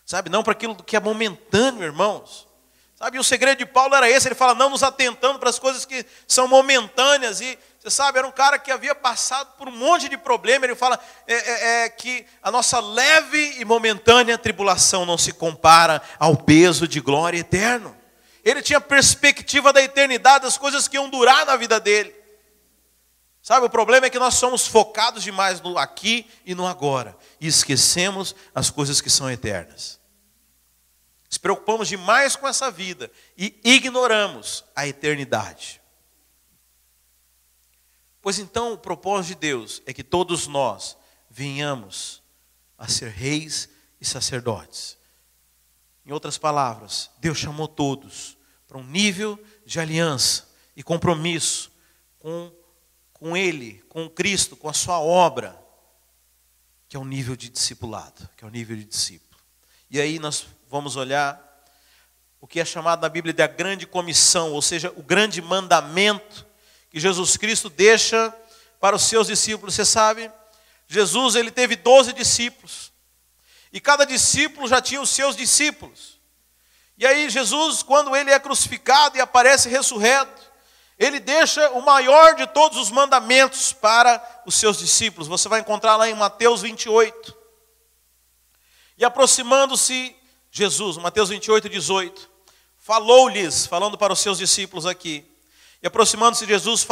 [0.05, 2.49] Sabe, não para aquilo que é momentâneo, irmãos.
[2.97, 5.59] Sabe, e o segredo de Paulo era esse, ele fala, não nos atentando para as
[5.59, 7.41] coisas que são momentâneas.
[7.41, 10.65] E, você sabe, era um cara que havia passado por um monte de problema.
[10.65, 16.01] Ele fala é, é, é, que a nossa leve e momentânea tribulação não se compara
[16.19, 17.95] ao peso de glória eterno.
[18.45, 22.15] Ele tinha perspectiva da eternidade, das coisas que iam durar na vida dele.
[23.43, 27.47] Sabe, o problema é que nós somos focados demais no aqui e no agora e
[27.47, 30.01] esquecemos as coisas que são eternas.
[31.35, 35.83] Nos preocupamos demais com essa vida e ignoramos a eternidade.
[38.23, 40.97] Pois então, o propósito de Deus é que todos nós
[41.29, 42.23] venhamos
[42.79, 43.69] a ser reis
[44.01, 44.97] e sacerdotes.
[46.07, 51.73] Em outras palavras, Deus chamou todos para um nível de aliança e compromisso
[52.21, 52.53] com
[53.13, 55.61] com Ele, com Cristo, com a Sua obra,
[56.89, 59.41] que é o nível de discipulado, que é o nível de discípulo.
[59.91, 61.43] E aí nós vamos olhar
[62.41, 66.47] o que é chamado na Bíblia de a grande comissão, ou seja, o grande mandamento
[66.91, 68.35] que Jesus Cristo deixa
[68.79, 69.75] para os seus discípulos.
[69.75, 70.31] Você sabe,
[70.87, 72.93] Jesus ele teve doze discípulos,
[73.73, 76.21] e cada discípulo já tinha os seus discípulos.
[76.97, 80.43] E aí Jesus, quando ele é crucificado e aparece ressurreto,
[80.99, 85.27] ele deixa o maior de todos os mandamentos para os seus discípulos.
[85.27, 87.37] Você vai encontrar lá em Mateus 28.
[88.97, 90.15] E aproximando-se
[90.57, 92.31] Jesus, Mateus 28, 18,
[92.79, 95.25] falou-lhes, falando para os seus discípulos aqui,
[95.83, 96.87] e aproximando-se Jesus,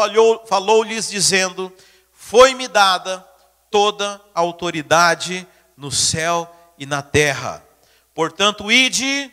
[0.48, 1.72] falou-lhes dizendo:
[2.12, 3.24] Foi-me dada
[3.70, 5.46] toda a autoridade
[5.76, 7.64] no céu e na terra.
[8.12, 9.30] Portanto, ide,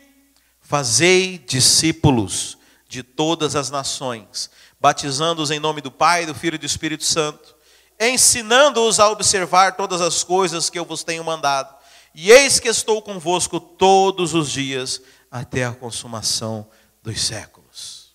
[0.60, 2.56] fazei discípulos
[2.88, 7.56] de todas as nações, batizando-os em nome do Pai, do Filho e do Espírito Santo,
[7.98, 11.79] ensinando-os a observar todas as coisas que eu vos tenho mandado.
[12.14, 15.00] E eis que estou convosco todos os dias
[15.30, 16.68] até a consumação
[17.02, 18.14] dos séculos.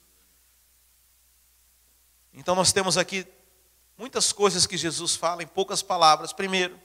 [2.33, 3.25] Então nós temos aqui
[3.97, 6.33] muitas coisas que Jesus fala em poucas palavras.
[6.33, 6.77] Primeiro,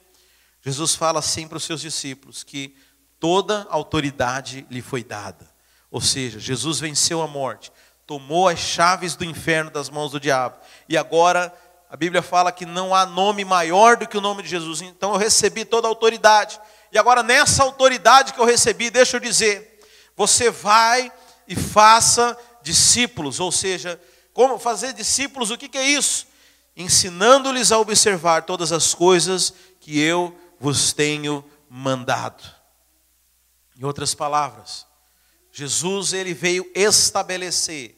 [0.63, 2.77] Jesus fala assim para os seus discípulos que
[3.19, 5.51] toda autoridade lhe foi dada.
[5.91, 7.73] Ou seja, Jesus venceu a morte,
[8.07, 10.57] tomou as chaves do inferno das mãos do diabo.
[10.89, 11.53] E agora
[11.91, 14.81] a Bíblia fala que não há nome maior do que o nome de Jesus.
[14.81, 16.61] Então eu recebi toda a autoridade.
[16.93, 19.80] E agora nessa autoridade que eu recebi, deixa eu dizer,
[20.16, 21.12] você vai
[21.47, 24.01] e faça discípulos, ou seja,
[24.32, 26.26] como fazer discípulos, o que, que é isso?
[26.76, 32.43] Ensinando-lhes a observar todas as coisas que eu vos tenho mandado.
[33.76, 34.86] Em outras palavras,
[35.53, 37.97] Jesus ele veio estabelecer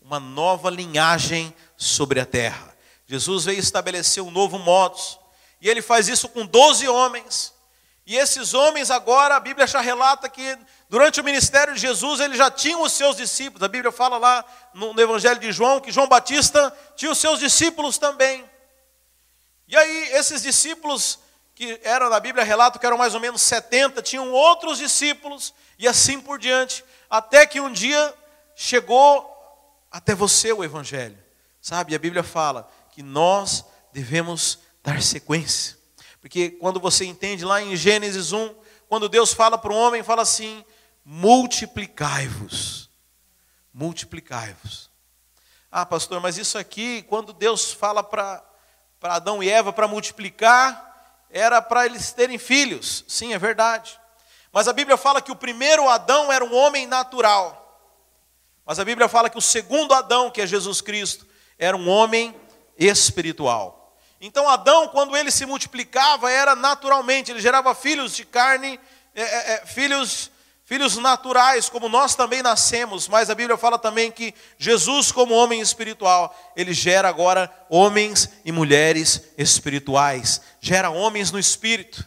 [0.00, 2.74] uma nova linhagem sobre a terra.
[3.06, 5.18] Jesus veio estabelecer um novo modus.
[5.60, 7.51] E ele faz isso com 12 homens.
[8.04, 12.36] E esses homens agora, a Bíblia já relata que durante o ministério de Jesus ele
[12.36, 13.62] já tinha os seus discípulos.
[13.62, 14.44] A Bíblia fala lá
[14.74, 18.44] no Evangelho de João que João Batista tinha os seus discípulos também.
[19.68, 21.20] E aí esses discípulos
[21.54, 25.86] que eram na Bíblia relato que eram mais ou menos 70, tinham outros discípulos e
[25.86, 28.14] assim por diante, até que um dia
[28.54, 29.28] chegou
[29.90, 31.18] até você o evangelho.
[31.60, 31.94] Sabe?
[31.94, 35.76] A Bíblia fala que nós devemos dar sequência.
[36.22, 38.54] Porque quando você entende lá em Gênesis 1,
[38.88, 40.64] quando Deus fala para o homem, fala assim:
[41.04, 42.88] multiplicai-vos.
[43.74, 44.88] Multiplicai-vos.
[45.70, 48.44] Ah, pastor, mas isso aqui, quando Deus fala para
[49.02, 53.04] Adão e Eva para multiplicar, era para eles terem filhos.
[53.08, 53.98] Sim, é verdade.
[54.52, 57.58] Mas a Bíblia fala que o primeiro Adão era um homem natural.
[58.64, 61.26] Mas a Bíblia fala que o segundo Adão, que é Jesus Cristo,
[61.58, 62.36] era um homem
[62.78, 63.81] espiritual.
[64.24, 68.78] Então Adão, quando ele se multiplicava, era naturalmente, ele gerava filhos de carne,
[69.16, 70.30] é, é, é filhos
[70.64, 75.60] filhos naturais, como nós também nascemos, mas a Bíblia fala também que Jesus, como homem
[75.60, 82.06] espiritual, ele gera agora homens e mulheres espirituais, gera homens no espírito.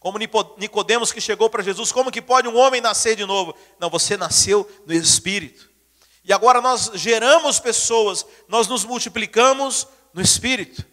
[0.00, 3.54] Como Nicodemos que chegou para Jesus, como que pode um homem nascer de novo?
[3.78, 5.68] Não, você nasceu no espírito.
[6.24, 10.84] E agora nós geramos pessoas, nós nos multiplicamos no espírito.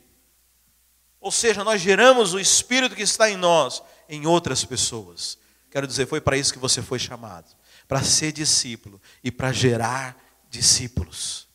[1.26, 5.40] Ou seja, nós geramos o espírito que está em nós em outras pessoas.
[5.72, 7.52] Quero dizer, foi para isso que você foi chamado
[7.88, 10.16] para ser discípulo e para gerar
[10.52, 11.48] discípulos.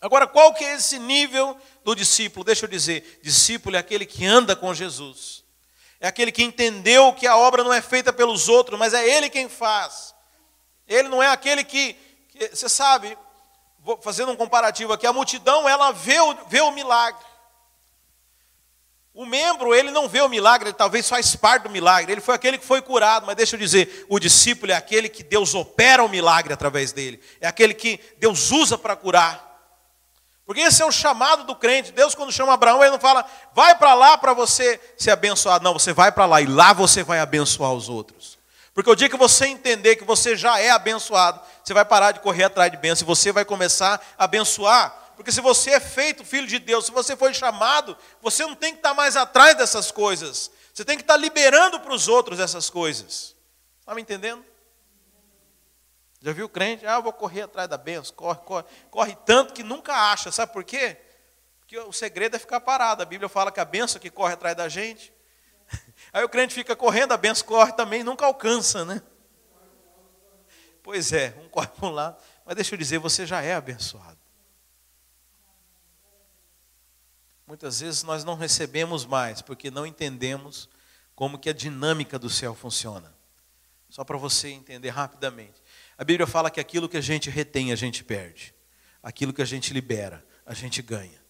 [0.00, 2.42] Agora, qual que é esse nível do discípulo?
[2.42, 5.44] Deixa eu dizer, discípulo é aquele que anda com Jesus.
[6.00, 9.28] É aquele que entendeu que a obra não é feita pelos outros, mas é ele
[9.28, 10.14] quem faz.
[10.88, 11.92] Ele não é aquele que,
[12.30, 13.18] que você sabe,
[14.00, 17.28] fazendo um comparativo aqui, a multidão ela vê o, vê o milagre.
[19.12, 22.12] O membro, ele não vê o milagre, ele talvez faz parte do milagre.
[22.12, 25.22] Ele foi aquele que foi curado, mas deixa eu dizer, o discípulo é aquele que
[25.22, 27.20] Deus opera o milagre através dele.
[27.40, 29.50] É aquele que Deus usa para curar.
[30.46, 31.92] Porque esse é o chamado do crente.
[31.92, 35.62] Deus, quando chama Abraão, ele não fala, vai para lá para você ser abençoado.
[35.64, 38.38] Não, você vai para lá e lá você vai abençoar os outros.
[38.72, 42.20] Porque o dia que você entender que você já é abençoado, você vai parar de
[42.20, 46.24] correr atrás de bênção e você vai começar a abençoar porque se você é feito
[46.24, 49.90] filho de Deus, se você foi chamado, você não tem que estar mais atrás dessas
[49.90, 50.50] coisas.
[50.72, 53.36] Você tem que estar liberando para os outros essas coisas.
[53.80, 54.42] Está me entendendo?
[56.22, 56.86] Já viu o crente?
[56.86, 58.16] Ah, eu vou correr atrás da benção.
[58.16, 58.64] Corre, corre.
[58.90, 60.32] Corre tanto que nunca acha.
[60.32, 60.96] Sabe por quê?
[61.58, 63.02] Porque o segredo é ficar parado.
[63.02, 65.12] A Bíblia fala que a benção que corre atrás da gente.
[66.14, 69.02] Aí o crente fica correndo, a benção corre também, nunca alcança, né?
[70.82, 72.16] Pois é, um corre para um lado.
[72.42, 74.19] Mas deixa eu dizer, você já é abençoado.
[77.50, 80.68] Muitas vezes nós não recebemos mais porque não entendemos
[81.16, 83.12] como que a dinâmica do céu funciona.
[83.88, 85.60] Só para você entender rapidamente.
[85.98, 88.54] A Bíblia fala que aquilo que a gente retém, a gente perde.
[89.02, 91.20] Aquilo que a gente libera, a gente ganha.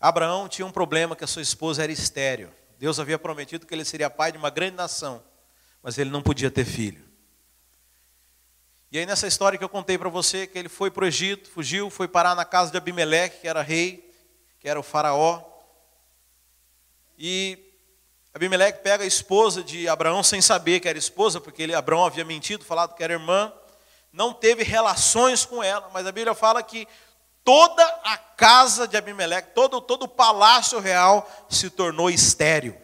[0.00, 2.52] Abraão tinha um problema que a sua esposa era estéreo.
[2.76, 5.22] Deus havia prometido que ele seria pai de uma grande nação,
[5.80, 7.04] mas ele não podia ter filho.
[8.90, 11.48] E aí nessa história que eu contei para você, que ele foi para o Egito,
[11.48, 14.05] fugiu, foi parar na casa de Abimeleque, que era rei,
[14.66, 15.44] que era o faraó.
[17.16, 17.72] E
[18.34, 22.24] Abimeleque pega a esposa de Abraão sem saber que era esposa, porque ele, Abraão havia
[22.24, 23.52] mentido, falado que era irmã.
[24.12, 26.88] Não teve relações com ela, mas a Bíblia fala que
[27.44, 32.76] toda a casa de Abimeleque, todo, todo o palácio real se tornou estéril.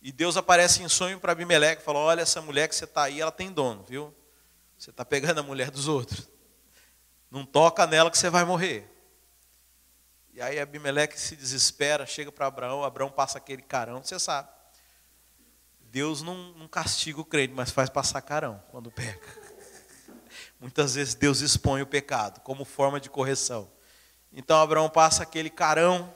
[0.00, 3.04] E Deus aparece em sonho para Abimeleque e fala: Olha, essa mulher que você está
[3.04, 4.12] aí, ela tem dono, viu?
[4.76, 6.32] Você está pegando a mulher dos outros.
[7.32, 8.86] Não toca nela que você vai morrer.
[10.34, 14.50] E aí Abimeleque se desespera, chega para Abraão, Abraão passa aquele carão, você sabe.
[15.80, 19.26] Deus não, não castiga o crente, mas faz passar carão quando peca.
[20.60, 23.72] Muitas vezes Deus expõe o pecado como forma de correção.
[24.30, 26.14] Então Abraão passa aquele carão,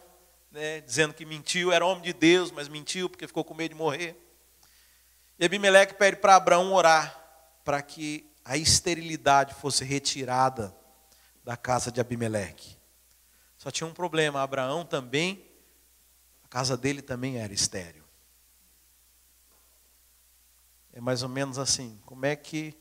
[0.50, 3.78] né, dizendo que mentiu, era homem de Deus, mas mentiu porque ficou com medo de
[3.78, 4.22] morrer.
[5.38, 7.18] E Abimeleque pede para Abraão orar
[7.64, 10.76] para que a esterilidade fosse retirada
[11.46, 12.76] da casa de Abimeleque.
[13.56, 15.48] Só tinha um problema, Abraão também,
[16.42, 18.04] a casa dele também era estéreo.
[20.92, 22.76] É mais ou menos assim, como é que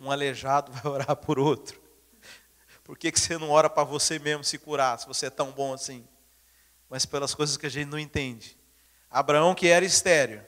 [0.00, 1.78] um aleijado vai orar por outro?
[2.82, 5.52] Por que, que você não ora para você mesmo se curar, se você é tão
[5.52, 6.08] bom assim?
[6.88, 8.56] Mas pelas coisas que a gente não entende.
[9.10, 10.42] Abraão, que era estéreo,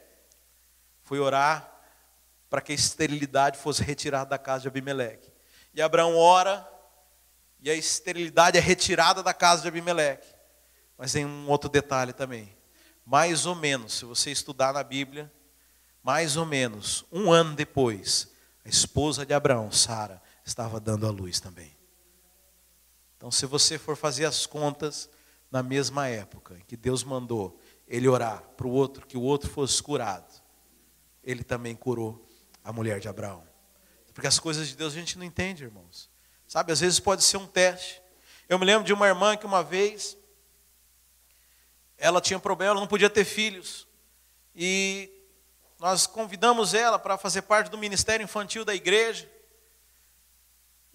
[1.03, 1.71] foi orar
[2.49, 5.31] para que a esterilidade fosse retirada da casa de Abimeleque.
[5.75, 6.67] E Abraão ora,
[7.61, 10.29] e a esterilidade é retirada da casa de Abimeleque.
[10.97, 12.57] Mas tem um outro detalhe também.
[13.05, 15.33] Mais ou menos, se você estudar na Bíblia,
[16.03, 18.29] mais ou menos um ano depois,
[18.65, 21.77] a esposa de Abraão, Sara, estava dando à luz também.
[23.17, 25.09] Então, se você for fazer as contas
[25.51, 29.51] na mesma época em que Deus mandou ele orar para o outro, que o outro
[29.51, 30.33] fosse curado,
[31.25, 32.29] ele também curou
[32.63, 33.43] a mulher de Abraão.
[34.13, 36.08] Porque as coisas de Deus a gente não entende, irmãos.
[36.49, 38.01] Sabe, às vezes pode ser um teste.
[38.49, 40.17] Eu me lembro de uma irmã que uma vez
[41.99, 43.87] ela tinha problema, ela não podia ter filhos.
[44.57, 45.11] E
[45.79, 49.31] nós convidamos ela para fazer parte do ministério infantil da igreja.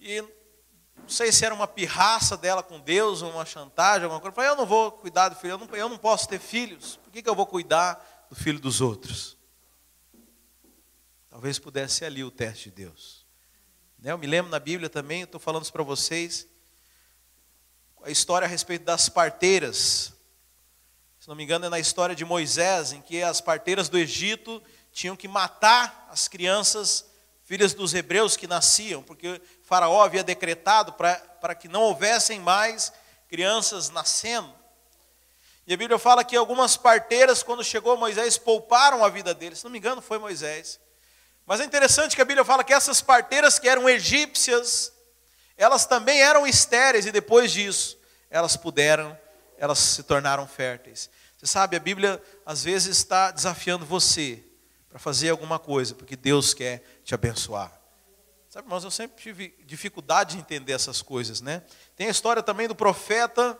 [0.00, 4.32] E não sei se era uma pirraça dela com Deus, uma chantagem, alguma coisa.
[4.32, 6.96] Eu falei, eu não vou cuidar do filho, eu não, eu não posso ter filhos.
[6.96, 9.38] Por que, que eu vou cuidar do filho dos outros?
[11.30, 13.23] Talvez pudesse ser ali o teste de Deus?
[14.06, 16.46] Eu me lembro na Bíblia também, estou falando isso para vocês,
[18.02, 20.12] a história a respeito das parteiras.
[21.18, 24.62] Se não me engano, é na história de Moisés, em que as parteiras do Egito
[24.92, 27.06] tinham que matar as crianças,
[27.44, 32.92] filhas dos hebreus que nasciam, porque Faraó havia decretado para que não houvessem mais
[33.26, 34.54] crianças nascendo.
[35.66, 39.60] E a Bíblia fala que algumas parteiras, quando chegou Moisés, pouparam a vida deles.
[39.60, 40.78] Se não me engano, foi Moisés.
[41.46, 44.92] Mas é interessante que a Bíblia fala que essas parteiras que eram egípcias,
[45.56, 47.98] elas também eram estéreis, e depois disso,
[48.30, 49.18] elas puderam,
[49.58, 51.10] elas se tornaram férteis.
[51.36, 54.42] Você sabe, a Bíblia às vezes está desafiando você
[54.88, 57.70] para fazer alguma coisa, porque Deus quer te abençoar.
[58.48, 61.62] Sabe, irmãos, eu sempre tive dificuldade de entender essas coisas, né?
[61.96, 63.58] Tem a história também do profeta,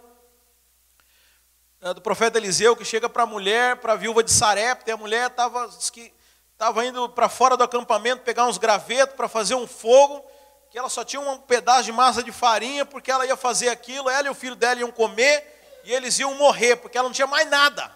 [1.80, 4.92] eh, do profeta Eliseu, que chega para a mulher, para a viúva de Sarepta, e
[4.92, 5.68] a mulher estava
[6.54, 10.24] estava indo para fora do acampamento pegar uns gravetos para fazer um fogo,
[10.70, 14.08] que ela só tinha um pedaço de massa de farinha, porque ela ia fazer aquilo,
[14.08, 17.26] ela e o filho dela iam comer, e eles iam morrer, porque ela não tinha
[17.26, 17.94] mais nada.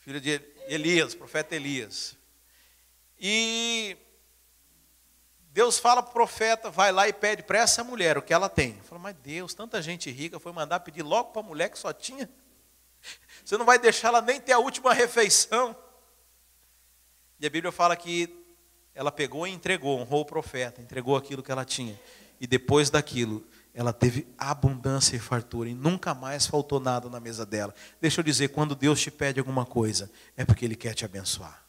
[0.00, 2.16] Filho de Elias, profeta Elias.
[3.18, 3.96] E
[5.50, 8.48] Deus fala para o profeta, vai lá e pede para essa mulher o que ela
[8.48, 8.78] tem.
[8.82, 11.92] Fala, mas Deus, tanta gente rica foi mandar pedir logo para a mulher que só
[11.92, 12.30] tinha.
[13.42, 15.74] Você não vai deixar ela nem ter a última refeição.
[17.38, 18.34] E a Bíblia fala que
[18.94, 21.98] ela pegou e entregou, honrou o profeta, entregou aquilo que ela tinha.
[22.40, 27.44] E depois daquilo, ela teve abundância e fartura, e nunca mais faltou nada na mesa
[27.44, 27.74] dela.
[28.00, 31.62] Deixa eu dizer, quando Deus te pede alguma coisa, é porque Ele quer te abençoar.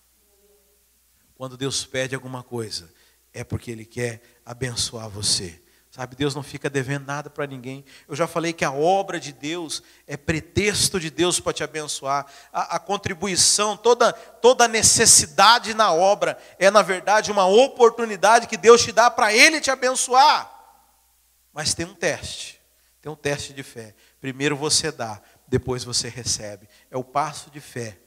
[1.36, 2.90] Quando Deus pede alguma coisa,
[3.34, 5.62] é porque Ele quer abençoar você.
[5.98, 7.84] Sabe, Deus não fica devendo nada para ninguém.
[8.08, 12.28] Eu já falei que a obra de Deus é pretexto de Deus para te abençoar.
[12.54, 18.84] A, a, contribuição, toda, toda necessidade na obra é, na verdade, uma oportunidade que Deus
[18.84, 20.48] te dá para Ele te abençoar.
[21.52, 22.62] Mas tem um teste,
[23.02, 23.96] tem um teste de fé.
[24.22, 26.70] Primeiro você dá, depois você recebe.
[26.92, 27.98] É o passo de fé.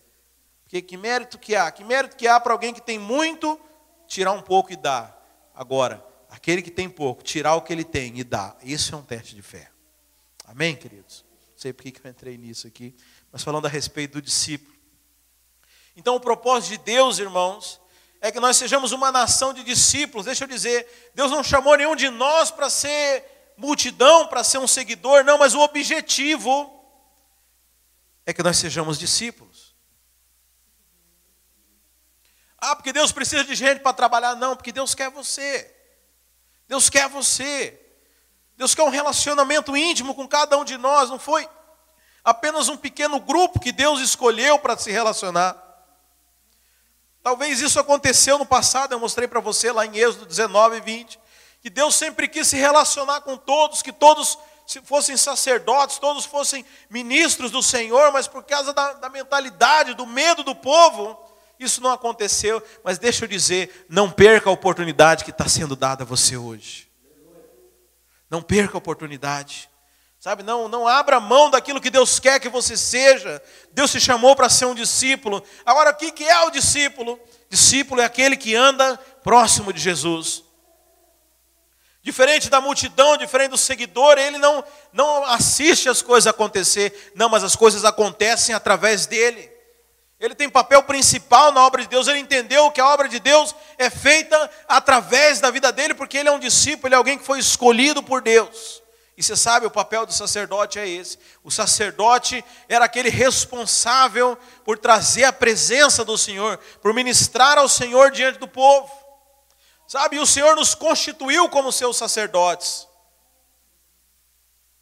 [0.62, 1.68] Porque que mérito que há?
[1.72, 3.60] Que mérito que há para alguém que tem muito,
[4.06, 5.20] tirar um pouco e dar.
[5.52, 8.56] Agora, aquele que tem pouco, tirar o que ele tem e dar.
[8.62, 9.70] Isso é um teste de fé.
[10.44, 11.24] Amém, queridos?
[11.50, 12.94] Não sei por que eu entrei nisso aqui,
[13.30, 14.74] mas falando a respeito do discípulo.
[15.96, 17.80] Então, o propósito de Deus, irmãos,
[18.20, 20.26] é que nós sejamos uma nação de discípulos.
[20.26, 23.24] Deixa eu dizer, Deus não chamou nenhum de nós para ser
[23.56, 26.78] multidão, para ser um seguidor, não, mas o objetivo
[28.24, 29.74] é que nós sejamos discípulos.
[32.56, 34.36] Ah, porque Deus precisa de gente para trabalhar?
[34.36, 35.79] Não, porque Deus quer você.
[36.70, 37.76] Deus quer você.
[38.56, 41.10] Deus quer um relacionamento íntimo com cada um de nós.
[41.10, 41.48] Não foi
[42.22, 45.60] apenas um pequeno grupo que Deus escolheu para se relacionar.
[47.24, 51.20] Talvez isso aconteceu no passado, eu mostrei para você lá em Êxodo 19 e 20,
[51.60, 54.38] que Deus sempre quis se relacionar com todos, que todos
[54.84, 60.44] fossem sacerdotes, todos fossem ministros do Senhor, mas por causa da, da mentalidade, do medo
[60.44, 61.18] do povo,
[61.64, 66.02] isso não aconteceu, mas deixa eu dizer, não perca a oportunidade que está sendo dada
[66.02, 66.88] a você hoje.
[68.30, 69.68] Não perca a oportunidade.
[70.18, 73.42] Sabe, não, não abra mão daquilo que Deus quer que você seja.
[73.72, 75.42] Deus te chamou para ser um discípulo.
[75.64, 77.18] Agora, o que é o discípulo?
[77.48, 80.44] Discípulo é aquele que anda próximo de Jesus.
[82.02, 87.44] Diferente da multidão, diferente do seguidor, ele não, não assiste as coisas acontecer, não, mas
[87.44, 89.59] as coisas acontecem através dele.
[90.20, 92.06] Ele tem papel principal na obra de Deus.
[92.06, 96.28] Ele entendeu que a obra de Deus é feita através da vida dele, porque ele
[96.28, 98.82] é um discípulo, ele é alguém que foi escolhido por Deus.
[99.16, 101.18] E você sabe, o papel do sacerdote é esse.
[101.42, 108.10] O sacerdote era aquele responsável por trazer a presença do Senhor, por ministrar ao Senhor
[108.10, 108.90] diante do povo.
[109.86, 112.86] Sabe, e o Senhor nos constituiu como seus sacerdotes,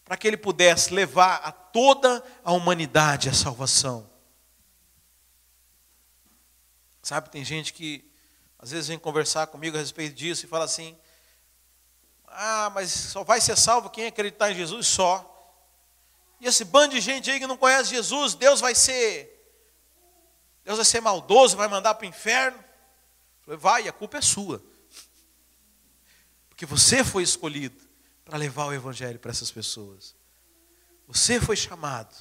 [0.04, 4.17] para que ele pudesse levar a toda a humanidade a salvação.
[7.08, 8.04] Sabe, tem gente que
[8.58, 10.94] às vezes vem conversar comigo a respeito disso e fala assim:
[12.26, 15.24] Ah, mas só vai ser salvo quem acreditar em Jesus só.
[16.38, 19.34] E esse bando de gente aí que não conhece Jesus, Deus vai ser
[20.62, 22.62] Deus vai ser maldoso, vai mandar para o inferno.
[23.40, 24.62] Falei, vai, a culpa é sua.
[26.50, 27.80] Porque você foi escolhido
[28.22, 30.14] para levar o evangelho para essas pessoas.
[31.06, 32.14] Você foi chamado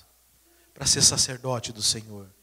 [0.73, 2.36] para ser sacerdote do Senhor.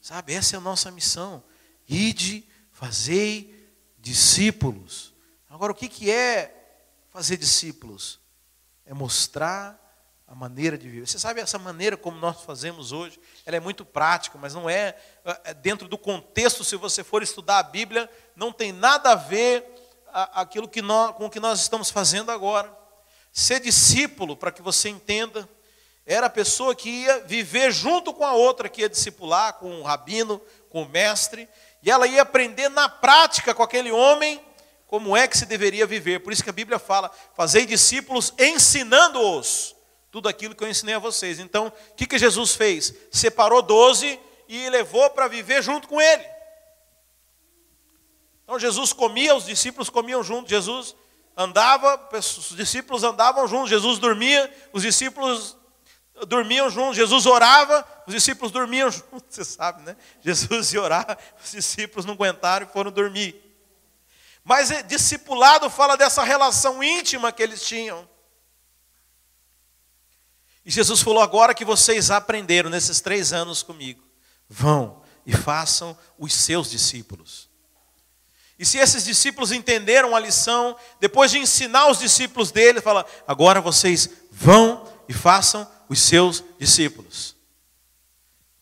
[0.00, 1.42] Sabe, essa é a nossa missão.
[1.88, 5.12] Ide, fazei discípulos.
[5.48, 6.56] Agora, o que, que é
[7.10, 8.18] fazer discípulos?
[8.86, 9.78] É mostrar
[10.26, 11.06] a maneira de viver.
[11.08, 13.20] Você sabe essa maneira como nós fazemos hoje?
[13.44, 14.96] Ela é muito prática, mas não é,
[15.42, 19.66] é dentro do contexto, se você for estudar a Bíblia, não tem nada a ver
[20.12, 22.72] aquilo que nós, com o que nós estamos fazendo agora.
[23.32, 25.48] Ser discípulo, para que você entenda,
[26.06, 29.82] era a pessoa que ia viver junto com a outra que ia discipular, com o
[29.82, 31.48] rabino, com o mestre,
[31.82, 34.40] e ela ia aprender na prática com aquele homem
[34.86, 36.20] como é que se deveria viver.
[36.20, 39.76] Por isso que a Bíblia fala: fazei discípulos ensinando-os
[40.10, 41.38] tudo aquilo que eu ensinei a vocês.
[41.38, 42.92] Então, o que, que Jesus fez?
[43.12, 46.24] Separou doze e levou para viver junto com ele.
[48.42, 50.96] Então Jesus comia, os discípulos comiam junto, Jesus
[51.36, 55.56] andava, os discípulos andavam juntos, Jesus dormia, os discípulos
[56.26, 59.96] dormiam juntos, Jesus orava, os discípulos dormiam juntos, você sabe, né?
[60.20, 63.40] Jesus ia orar, os discípulos não aguentaram e foram dormir.
[64.44, 68.08] Mas eh, discipulado fala dessa relação íntima que eles tinham.
[70.64, 74.02] E Jesus falou: agora que vocês aprenderam nesses três anos comigo,
[74.48, 77.48] vão e façam os seus discípulos.
[78.58, 83.60] E se esses discípulos entenderam a lição, depois de ensinar os discípulos dele, fala: agora
[83.60, 87.36] vocês vão e façam os seus discípulos.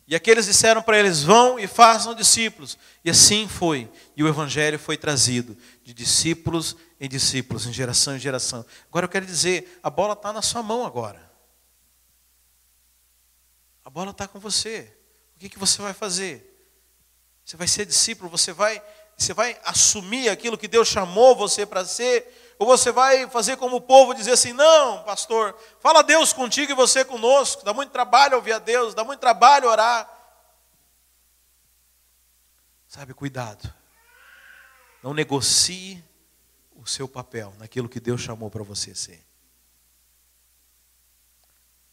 [0.06, 2.78] E aqueles disseram para eles: vão e façam discípulos.
[3.04, 3.88] E assim foi.
[4.16, 5.54] E o evangelho foi trazido
[5.84, 8.64] de discípulos em discípulos, em geração em geração.
[8.88, 11.30] Agora eu quero dizer: a bola está na sua mão agora.
[13.84, 14.90] A bola está com você.
[15.36, 16.44] O que, que você vai fazer?
[17.44, 18.82] Você vai ser discípulo, você vai
[19.16, 22.47] você vai assumir aquilo que Deus chamou você para ser?
[22.58, 26.74] Ou você vai fazer como o povo dizer assim: não, pastor, fala Deus contigo e
[26.74, 27.64] você conosco.
[27.64, 30.08] Dá muito trabalho ouvir a Deus, dá muito trabalho orar.
[32.88, 33.72] Sabe, cuidado.
[35.02, 36.04] Não negocie
[36.74, 39.24] o seu papel naquilo que Deus chamou para você ser.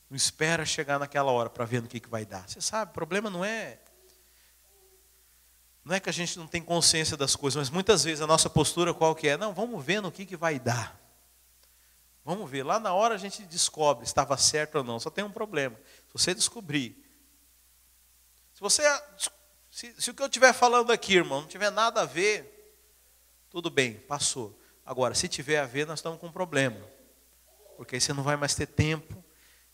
[0.09, 2.47] Não espera chegar naquela hora para ver no que, que vai dar.
[2.49, 3.80] Você sabe, o problema não é
[5.86, 8.49] não é que a gente não tem consciência das coisas, mas muitas vezes a nossa
[8.49, 9.38] postura qual que é?
[9.38, 10.99] Não, vamos ver no que, que vai dar.
[12.25, 12.63] Vamos ver.
[12.63, 14.99] Lá na hora a gente descobre se estava certo ou não.
[14.99, 15.75] Só tem um problema.
[16.07, 16.97] Se você descobrir.
[18.51, 18.81] Se você.
[19.69, 22.75] Se, se o que eu estiver falando aqui, irmão, não tiver nada a ver,
[23.51, 24.59] tudo bem, passou.
[24.83, 26.81] Agora, se tiver a ver, nós estamos com um problema.
[27.77, 29.23] Porque aí você não vai mais ter tempo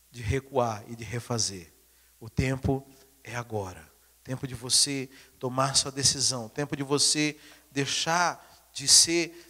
[0.10, 1.72] de recuar e de refazer.
[2.20, 2.86] O tempo
[3.24, 3.90] é agora.
[4.24, 5.10] Tempo de você
[5.42, 7.36] tomar sua decisão, tempo de você
[7.72, 9.48] deixar de ser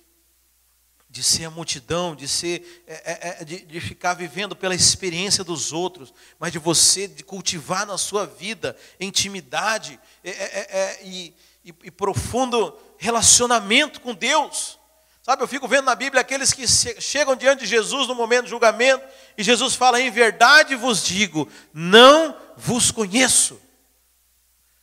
[1.10, 5.44] de ser a multidão, de ser é, é, é, de, de, ficar vivendo pela experiência
[5.44, 11.36] dos outros, mas de você de cultivar na sua vida intimidade é, é, é e,
[11.66, 14.80] e, e profundo relacionamento com Deus.
[15.22, 16.66] Sabe, eu fico vendo na Bíblia aqueles que
[17.02, 19.06] chegam diante de Jesus no momento do julgamento,
[19.38, 23.60] e Jesus fala: Em verdade vos digo, não vos conheço.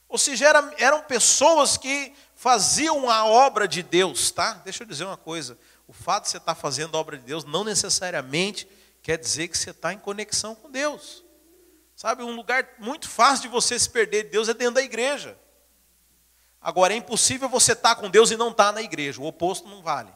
[0.09, 4.55] Ou seja, eram, eram pessoas que faziam a obra de Deus, tá?
[4.65, 7.45] Deixa eu dizer uma coisa: o fato de você estar fazendo a obra de Deus
[7.45, 8.69] não necessariamente
[9.03, 11.25] quer dizer que você está em conexão com Deus.
[11.95, 15.37] Sabe, um lugar muito fácil de você se perder de Deus é dentro da igreja.
[16.61, 19.83] Agora, é impossível você estar com Deus e não estar na igreja, o oposto não
[19.83, 20.13] vale.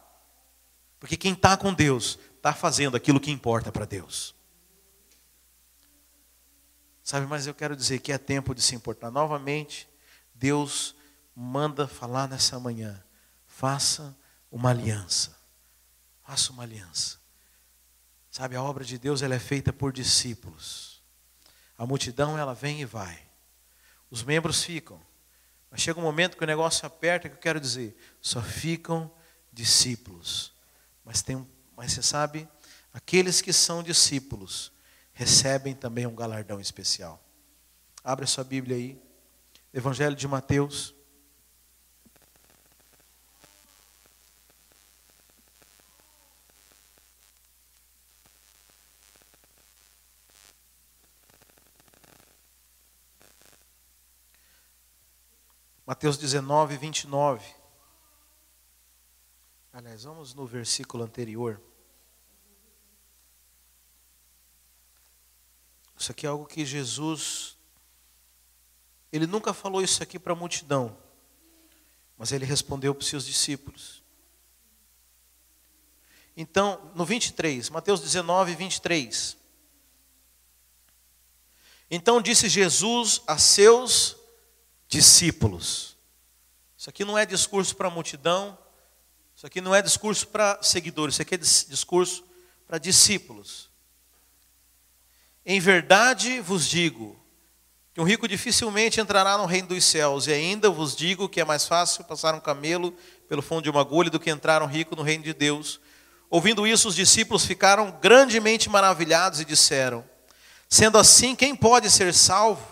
[1.00, 4.34] Porque quem está com Deus está fazendo aquilo que importa para Deus.
[7.12, 9.86] Sabe, mas eu quero dizer que é tempo de se importar novamente.
[10.34, 10.96] Deus
[11.36, 13.04] manda falar nessa manhã:
[13.46, 14.16] faça
[14.50, 15.36] uma aliança.
[16.26, 17.18] Faça uma aliança.
[18.30, 21.02] Sabe, a obra de Deus ela é feita por discípulos.
[21.76, 23.22] A multidão ela vem e vai.
[24.10, 24.98] Os membros ficam.
[25.70, 29.12] Mas chega um momento que o negócio aperta, que eu quero dizer, só ficam
[29.52, 30.50] discípulos.
[31.04, 31.46] Mas tem,
[31.76, 32.48] mas você sabe,
[32.90, 34.72] aqueles que são discípulos
[35.12, 37.22] recebem também um galardão especial.
[38.02, 39.00] Abre a sua Bíblia aí.
[39.72, 40.94] Evangelho de Mateus.
[55.86, 57.44] Mateus 19, 29.
[59.72, 61.60] Aliás, vamos no versículo anterior.
[66.02, 67.56] Isso aqui é algo que Jesus,
[69.12, 70.98] ele nunca falou isso aqui para a multidão,
[72.18, 74.02] mas ele respondeu para os seus discípulos.
[76.36, 79.36] Então, no 23, Mateus 19, 23.
[81.88, 84.16] Então disse Jesus a seus
[84.88, 85.96] discípulos.
[86.76, 88.58] Isso aqui não é discurso para a multidão,
[89.36, 92.24] isso aqui não é discurso para seguidores, isso aqui é discurso
[92.66, 93.70] para discípulos.
[95.44, 97.20] Em verdade vos digo
[97.92, 101.44] que um rico dificilmente entrará no reino dos céus, e ainda vos digo que é
[101.44, 102.96] mais fácil passar um camelo
[103.28, 105.80] pelo fundo de uma agulha do que entrar um rico no reino de Deus.
[106.30, 110.04] Ouvindo isso, os discípulos ficaram grandemente maravilhados e disseram:
[110.68, 112.66] Sendo assim, quem pode ser salvo?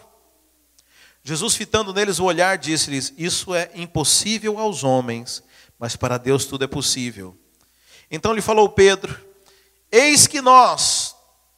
[1.23, 5.43] Jesus, fitando neles o olhar, disse-lhes: Isso é impossível aos homens,
[5.79, 7.37] mas para Deus tudo é possível.
[8.11, 9.21] Então lhe falou Pedro:
[9.93, 11.00] Eis que nós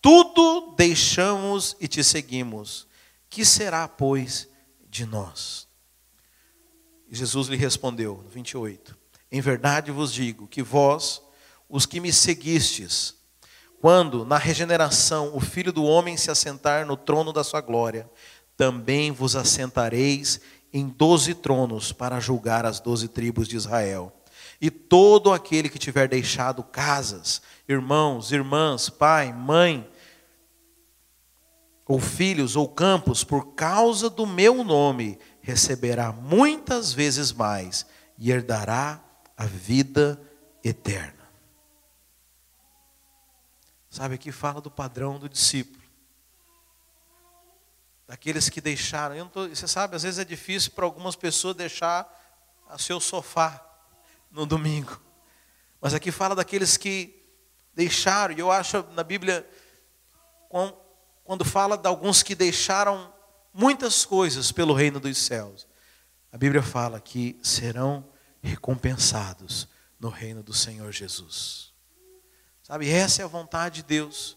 [0.03, 2.89] tudo deixamos e te seguimos.
[3.31, 4.49] Que será, pois,
[4.91, 5.67] de nós?
[7.09, 8.99] Jesus lhe respondeu, no 28,
[9.31, 11.23] Em verdade vos digo que vós,
[11.69, 13.15] os que me seguistes,
[13.81, 18.11] quando na regeneração o Filho do Homem se assentar no trono da sua glória,
[18.57, 20.41] também vos assentareis
[20.73, 24.13] em doze tronos para julgar as doze tribos de Israel.
[24.61, 29.89] E todo aquele que tiver deixado casas, irmãos, irmãs, pai, mãe,
[31.87, 39.03] ou filhos ou campos por causa do meu nome, receberá muitas vezes mais e herdará
[39.37, 40.21] a vida
[40.63, 41.23] eterna.
[43.91, 45.83] Sabe, aqui fala do padrão do discípulo.
[48.07, 49.29] Daqueles que deixaram.
[49.29, 52.09] Tô, você sabe, às vezes é difícil para algumas pessoas deixar
[52.73, 53.63] o seu sofá
[54.31, 54.99] no domingo.
[55.81, 57.23] Mas aqui fala daqueles que
[57.75, 59.47] deixaram, e eu acho na Bíblia,
[61.33, 63.11] quando fala de alguns que deixaram
[63.55, 65.67] muitas coisas pelo reino dos céus,
[66.31, 68.05] a Bíblia fala que serão
[68.43, 69.67] recompensados
[69.99, 71.73] no reino do Senhor Jesus.
[72.63, 74.37] Sabe, essa é a vontade de Deus.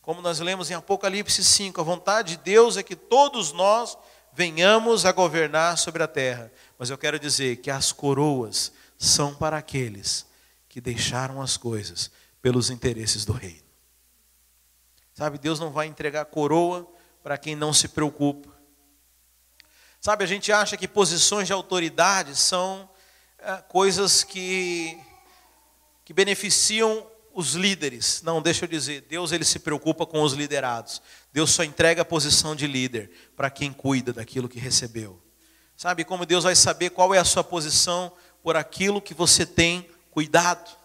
[0.00, 3.98] Como nós lemos em Apocalipse 5, a vontade de Deus é que todos nós
[4.32, 6.50] venhamos a governar sobre a terra.
[6.78, 10.24] Mas eu quero dizer que as coroas são para aqueles
[10.66, 12.10] que deixaram as coisas
[12.40, 13.61] pelos interesses do reino.
[15.14, 16.90] Sabe, Deus não vai entregar coroa
[17.22, 18.50] para quem não se preocupa.
[20.00, 22.88] Sabe, a gente acha que posições de autoridade são
[23.38, 24.98] é, coisas que,
[26.04, 28.22] que beneficiam os líderes.
[28.22, 31.00] Não, deixa eu dizer, Deus ele se preocupa com os liderados.
[31.32, 35.22] Deus só entrega a posição de líder para quem cuida daquilo que recebeu.
[35.76, 39.88] Sabe como Deus vai saber qual é a sua posição por aquilo que você tem
[40.10, 40.81] cuidado?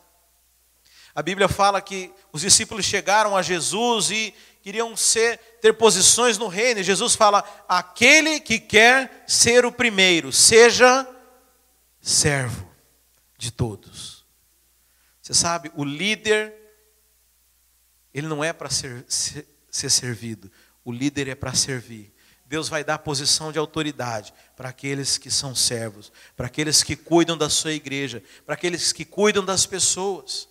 [1.17, 6.47] A Bíblia fala que os discípulos chegaram a Jesus e queriam ser ter posições no
[6.47, 6.79] reino.
[6.79, 11.09] E Jesus fala: "Aquele que quer ser o primeiro, seja
[11.99, 12.69] servo
[13.35, 14.27] de todos".
[15.19, 16.53] Você sabe, o líder
[18.13, 20.51] ele não é para ser, ser, ser servido,
[20.85, 22.13] o líder é para servir.
[22.45, 27.35] Deus vai dar posição de autoridade para aqueles que são servos, para aqueles que cuidam
[27.35, 30.47] da sua igreja, para aqueles que cuidam das pessoas.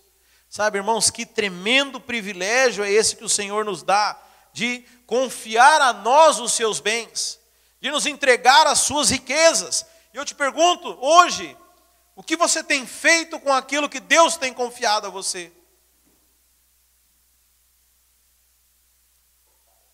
[0.49, 4.19] Sabe, irmãos, que tremendo privilégio é esse que o Senhor nos dá,
[4.53, 7.39] de confiar a nós os seus bens,
[7.79, 9.85] de nos entregar as suas riquezas.
[10.13, 11.55] E eu te pergunto, hoje,
[12.15, 15.51] o que você tem feito com aquilo que Deus tem confiado a você?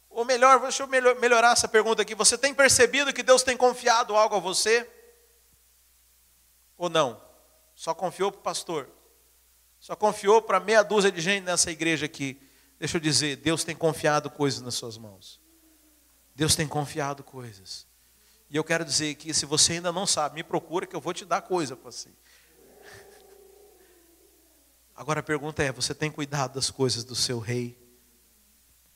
[0.09, 2.13] Ou melhor, deixa eu melhorar essa pergunta aqui.
[2.13, 4.87] Você tem percebido que Deus tem confiado algo a você?
[6.77, 7.19] Ou não?
[7.75, 8.87] Só confiou para o pastor?
[9.83, 12.39] Só confiou para meia dúzia de gente nessa igreja aqui.
[12.79, 15.41] Deixa eu dizer, Deus tem confiado coisas nas suas mãos.
[16.33, 17.85] Deus tem confiado coisas.
[18.49, 21.13] E eu quero dizer que se você ainda não sabe, me procura que eu vou
[21.13, 22.07] te dar coisa para você.
[24.95, 27.77] Agora a pergunta é: você tem cuidado das coisas do seu rei?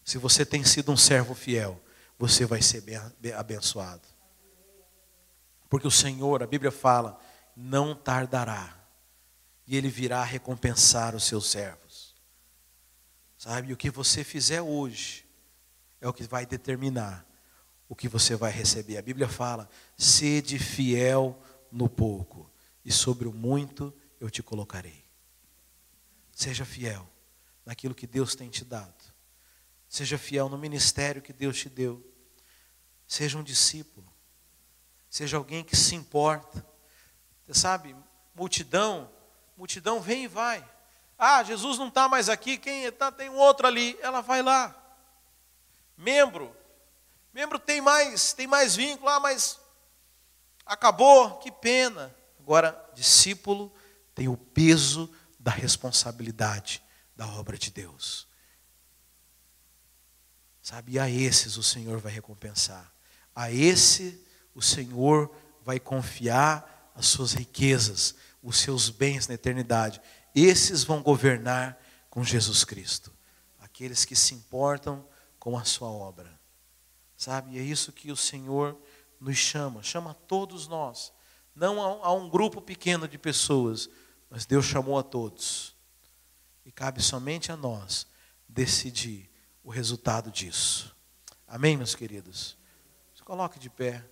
[0.05, 1.83] Se você tem sido um servo fiel,
[2.17, 2.81] você vai ser
[3.38, 4.07] abençoado.
[5.69, 7.19] Porque o Senhor, a Bíblia fala,
[7.57, 8.76] não tardará
[9.68, 12.15] e ele virá recompensar os seus servos.
[13.38, 15.28] Sabe, o que você fizer hoje
[16.01, 17.28] é o que vai determinar
[17.89, 18.97] o que você vai receber.
[18.97, 21.39] A Bíblia fala: sede fiel
[21.72, 22.51] no pouco,
[22.84, 25.05] e sobre o muito eu te colocarei.
[26.32, 27.07] Seja fiel
[27.65, 28.93] naquilo que Deus tem te dado.
[29.89, 32.05] Seja fiel no ministério que Deus te deu.
[33.07, 34.07] Seja um discípulo.
[35.09, 36.65] Seja alguém que se importa.
[37.45, 37.95] Você sabe,
[38.36, 39.09] multidão
[39.57, 40.63] multidão vem e vai.
[41.17, 43.11] Ah, Jesus não está mais aqui, quem está?
[43.11, 43.97] Tem um outro ali.
[44.01, 44.75] Ela vai lá.
[45.97, 46.55] Membro,
[47.33, 49.59] membro tem mais, tem mais vínculo, ah, mas
[50.63, 52.15] acabou, que pena.
[52.39, 53.73] Agora, discípulo
[54.13, 56.83] tem o peso da responsabilidade
[57.15, 58.27] da obra de Deus.
[60.61, 62.91] Sabe, e a esses o Senhor vai recompensar.
[63.33, 65.33] A esse o Senhor
[65.63, 68.15] vai confiar as suas riquezas,
[68.47, 70.01] os seus bens na eternidade.
[70.33, 71.77] Esses vão governar
[72.09, 73.11] com Jesus Cristo.
[73.59, 75.05] Aqueles que se importam
[75.37, 76.39] com a sua obra.
[77.17, 77.55] Sabe?
[77.55, 78.77] E é isso que o Senhor
[79.19, 81.11] nos chama, chama todos nós.
[81.53, 83.89] Não a um grupo pequeno de pessoas,
[84.29, 85.75] mas Deus chamou a todos.
[86.65, 88.07] E cabe somente a nós
[88.47, 89.29] decidir
[89.61, 90.95] o resultado disso.
[91.45, 92.57] Amém, meus queridos?
[93.13, 94.05] Se coloque de pé.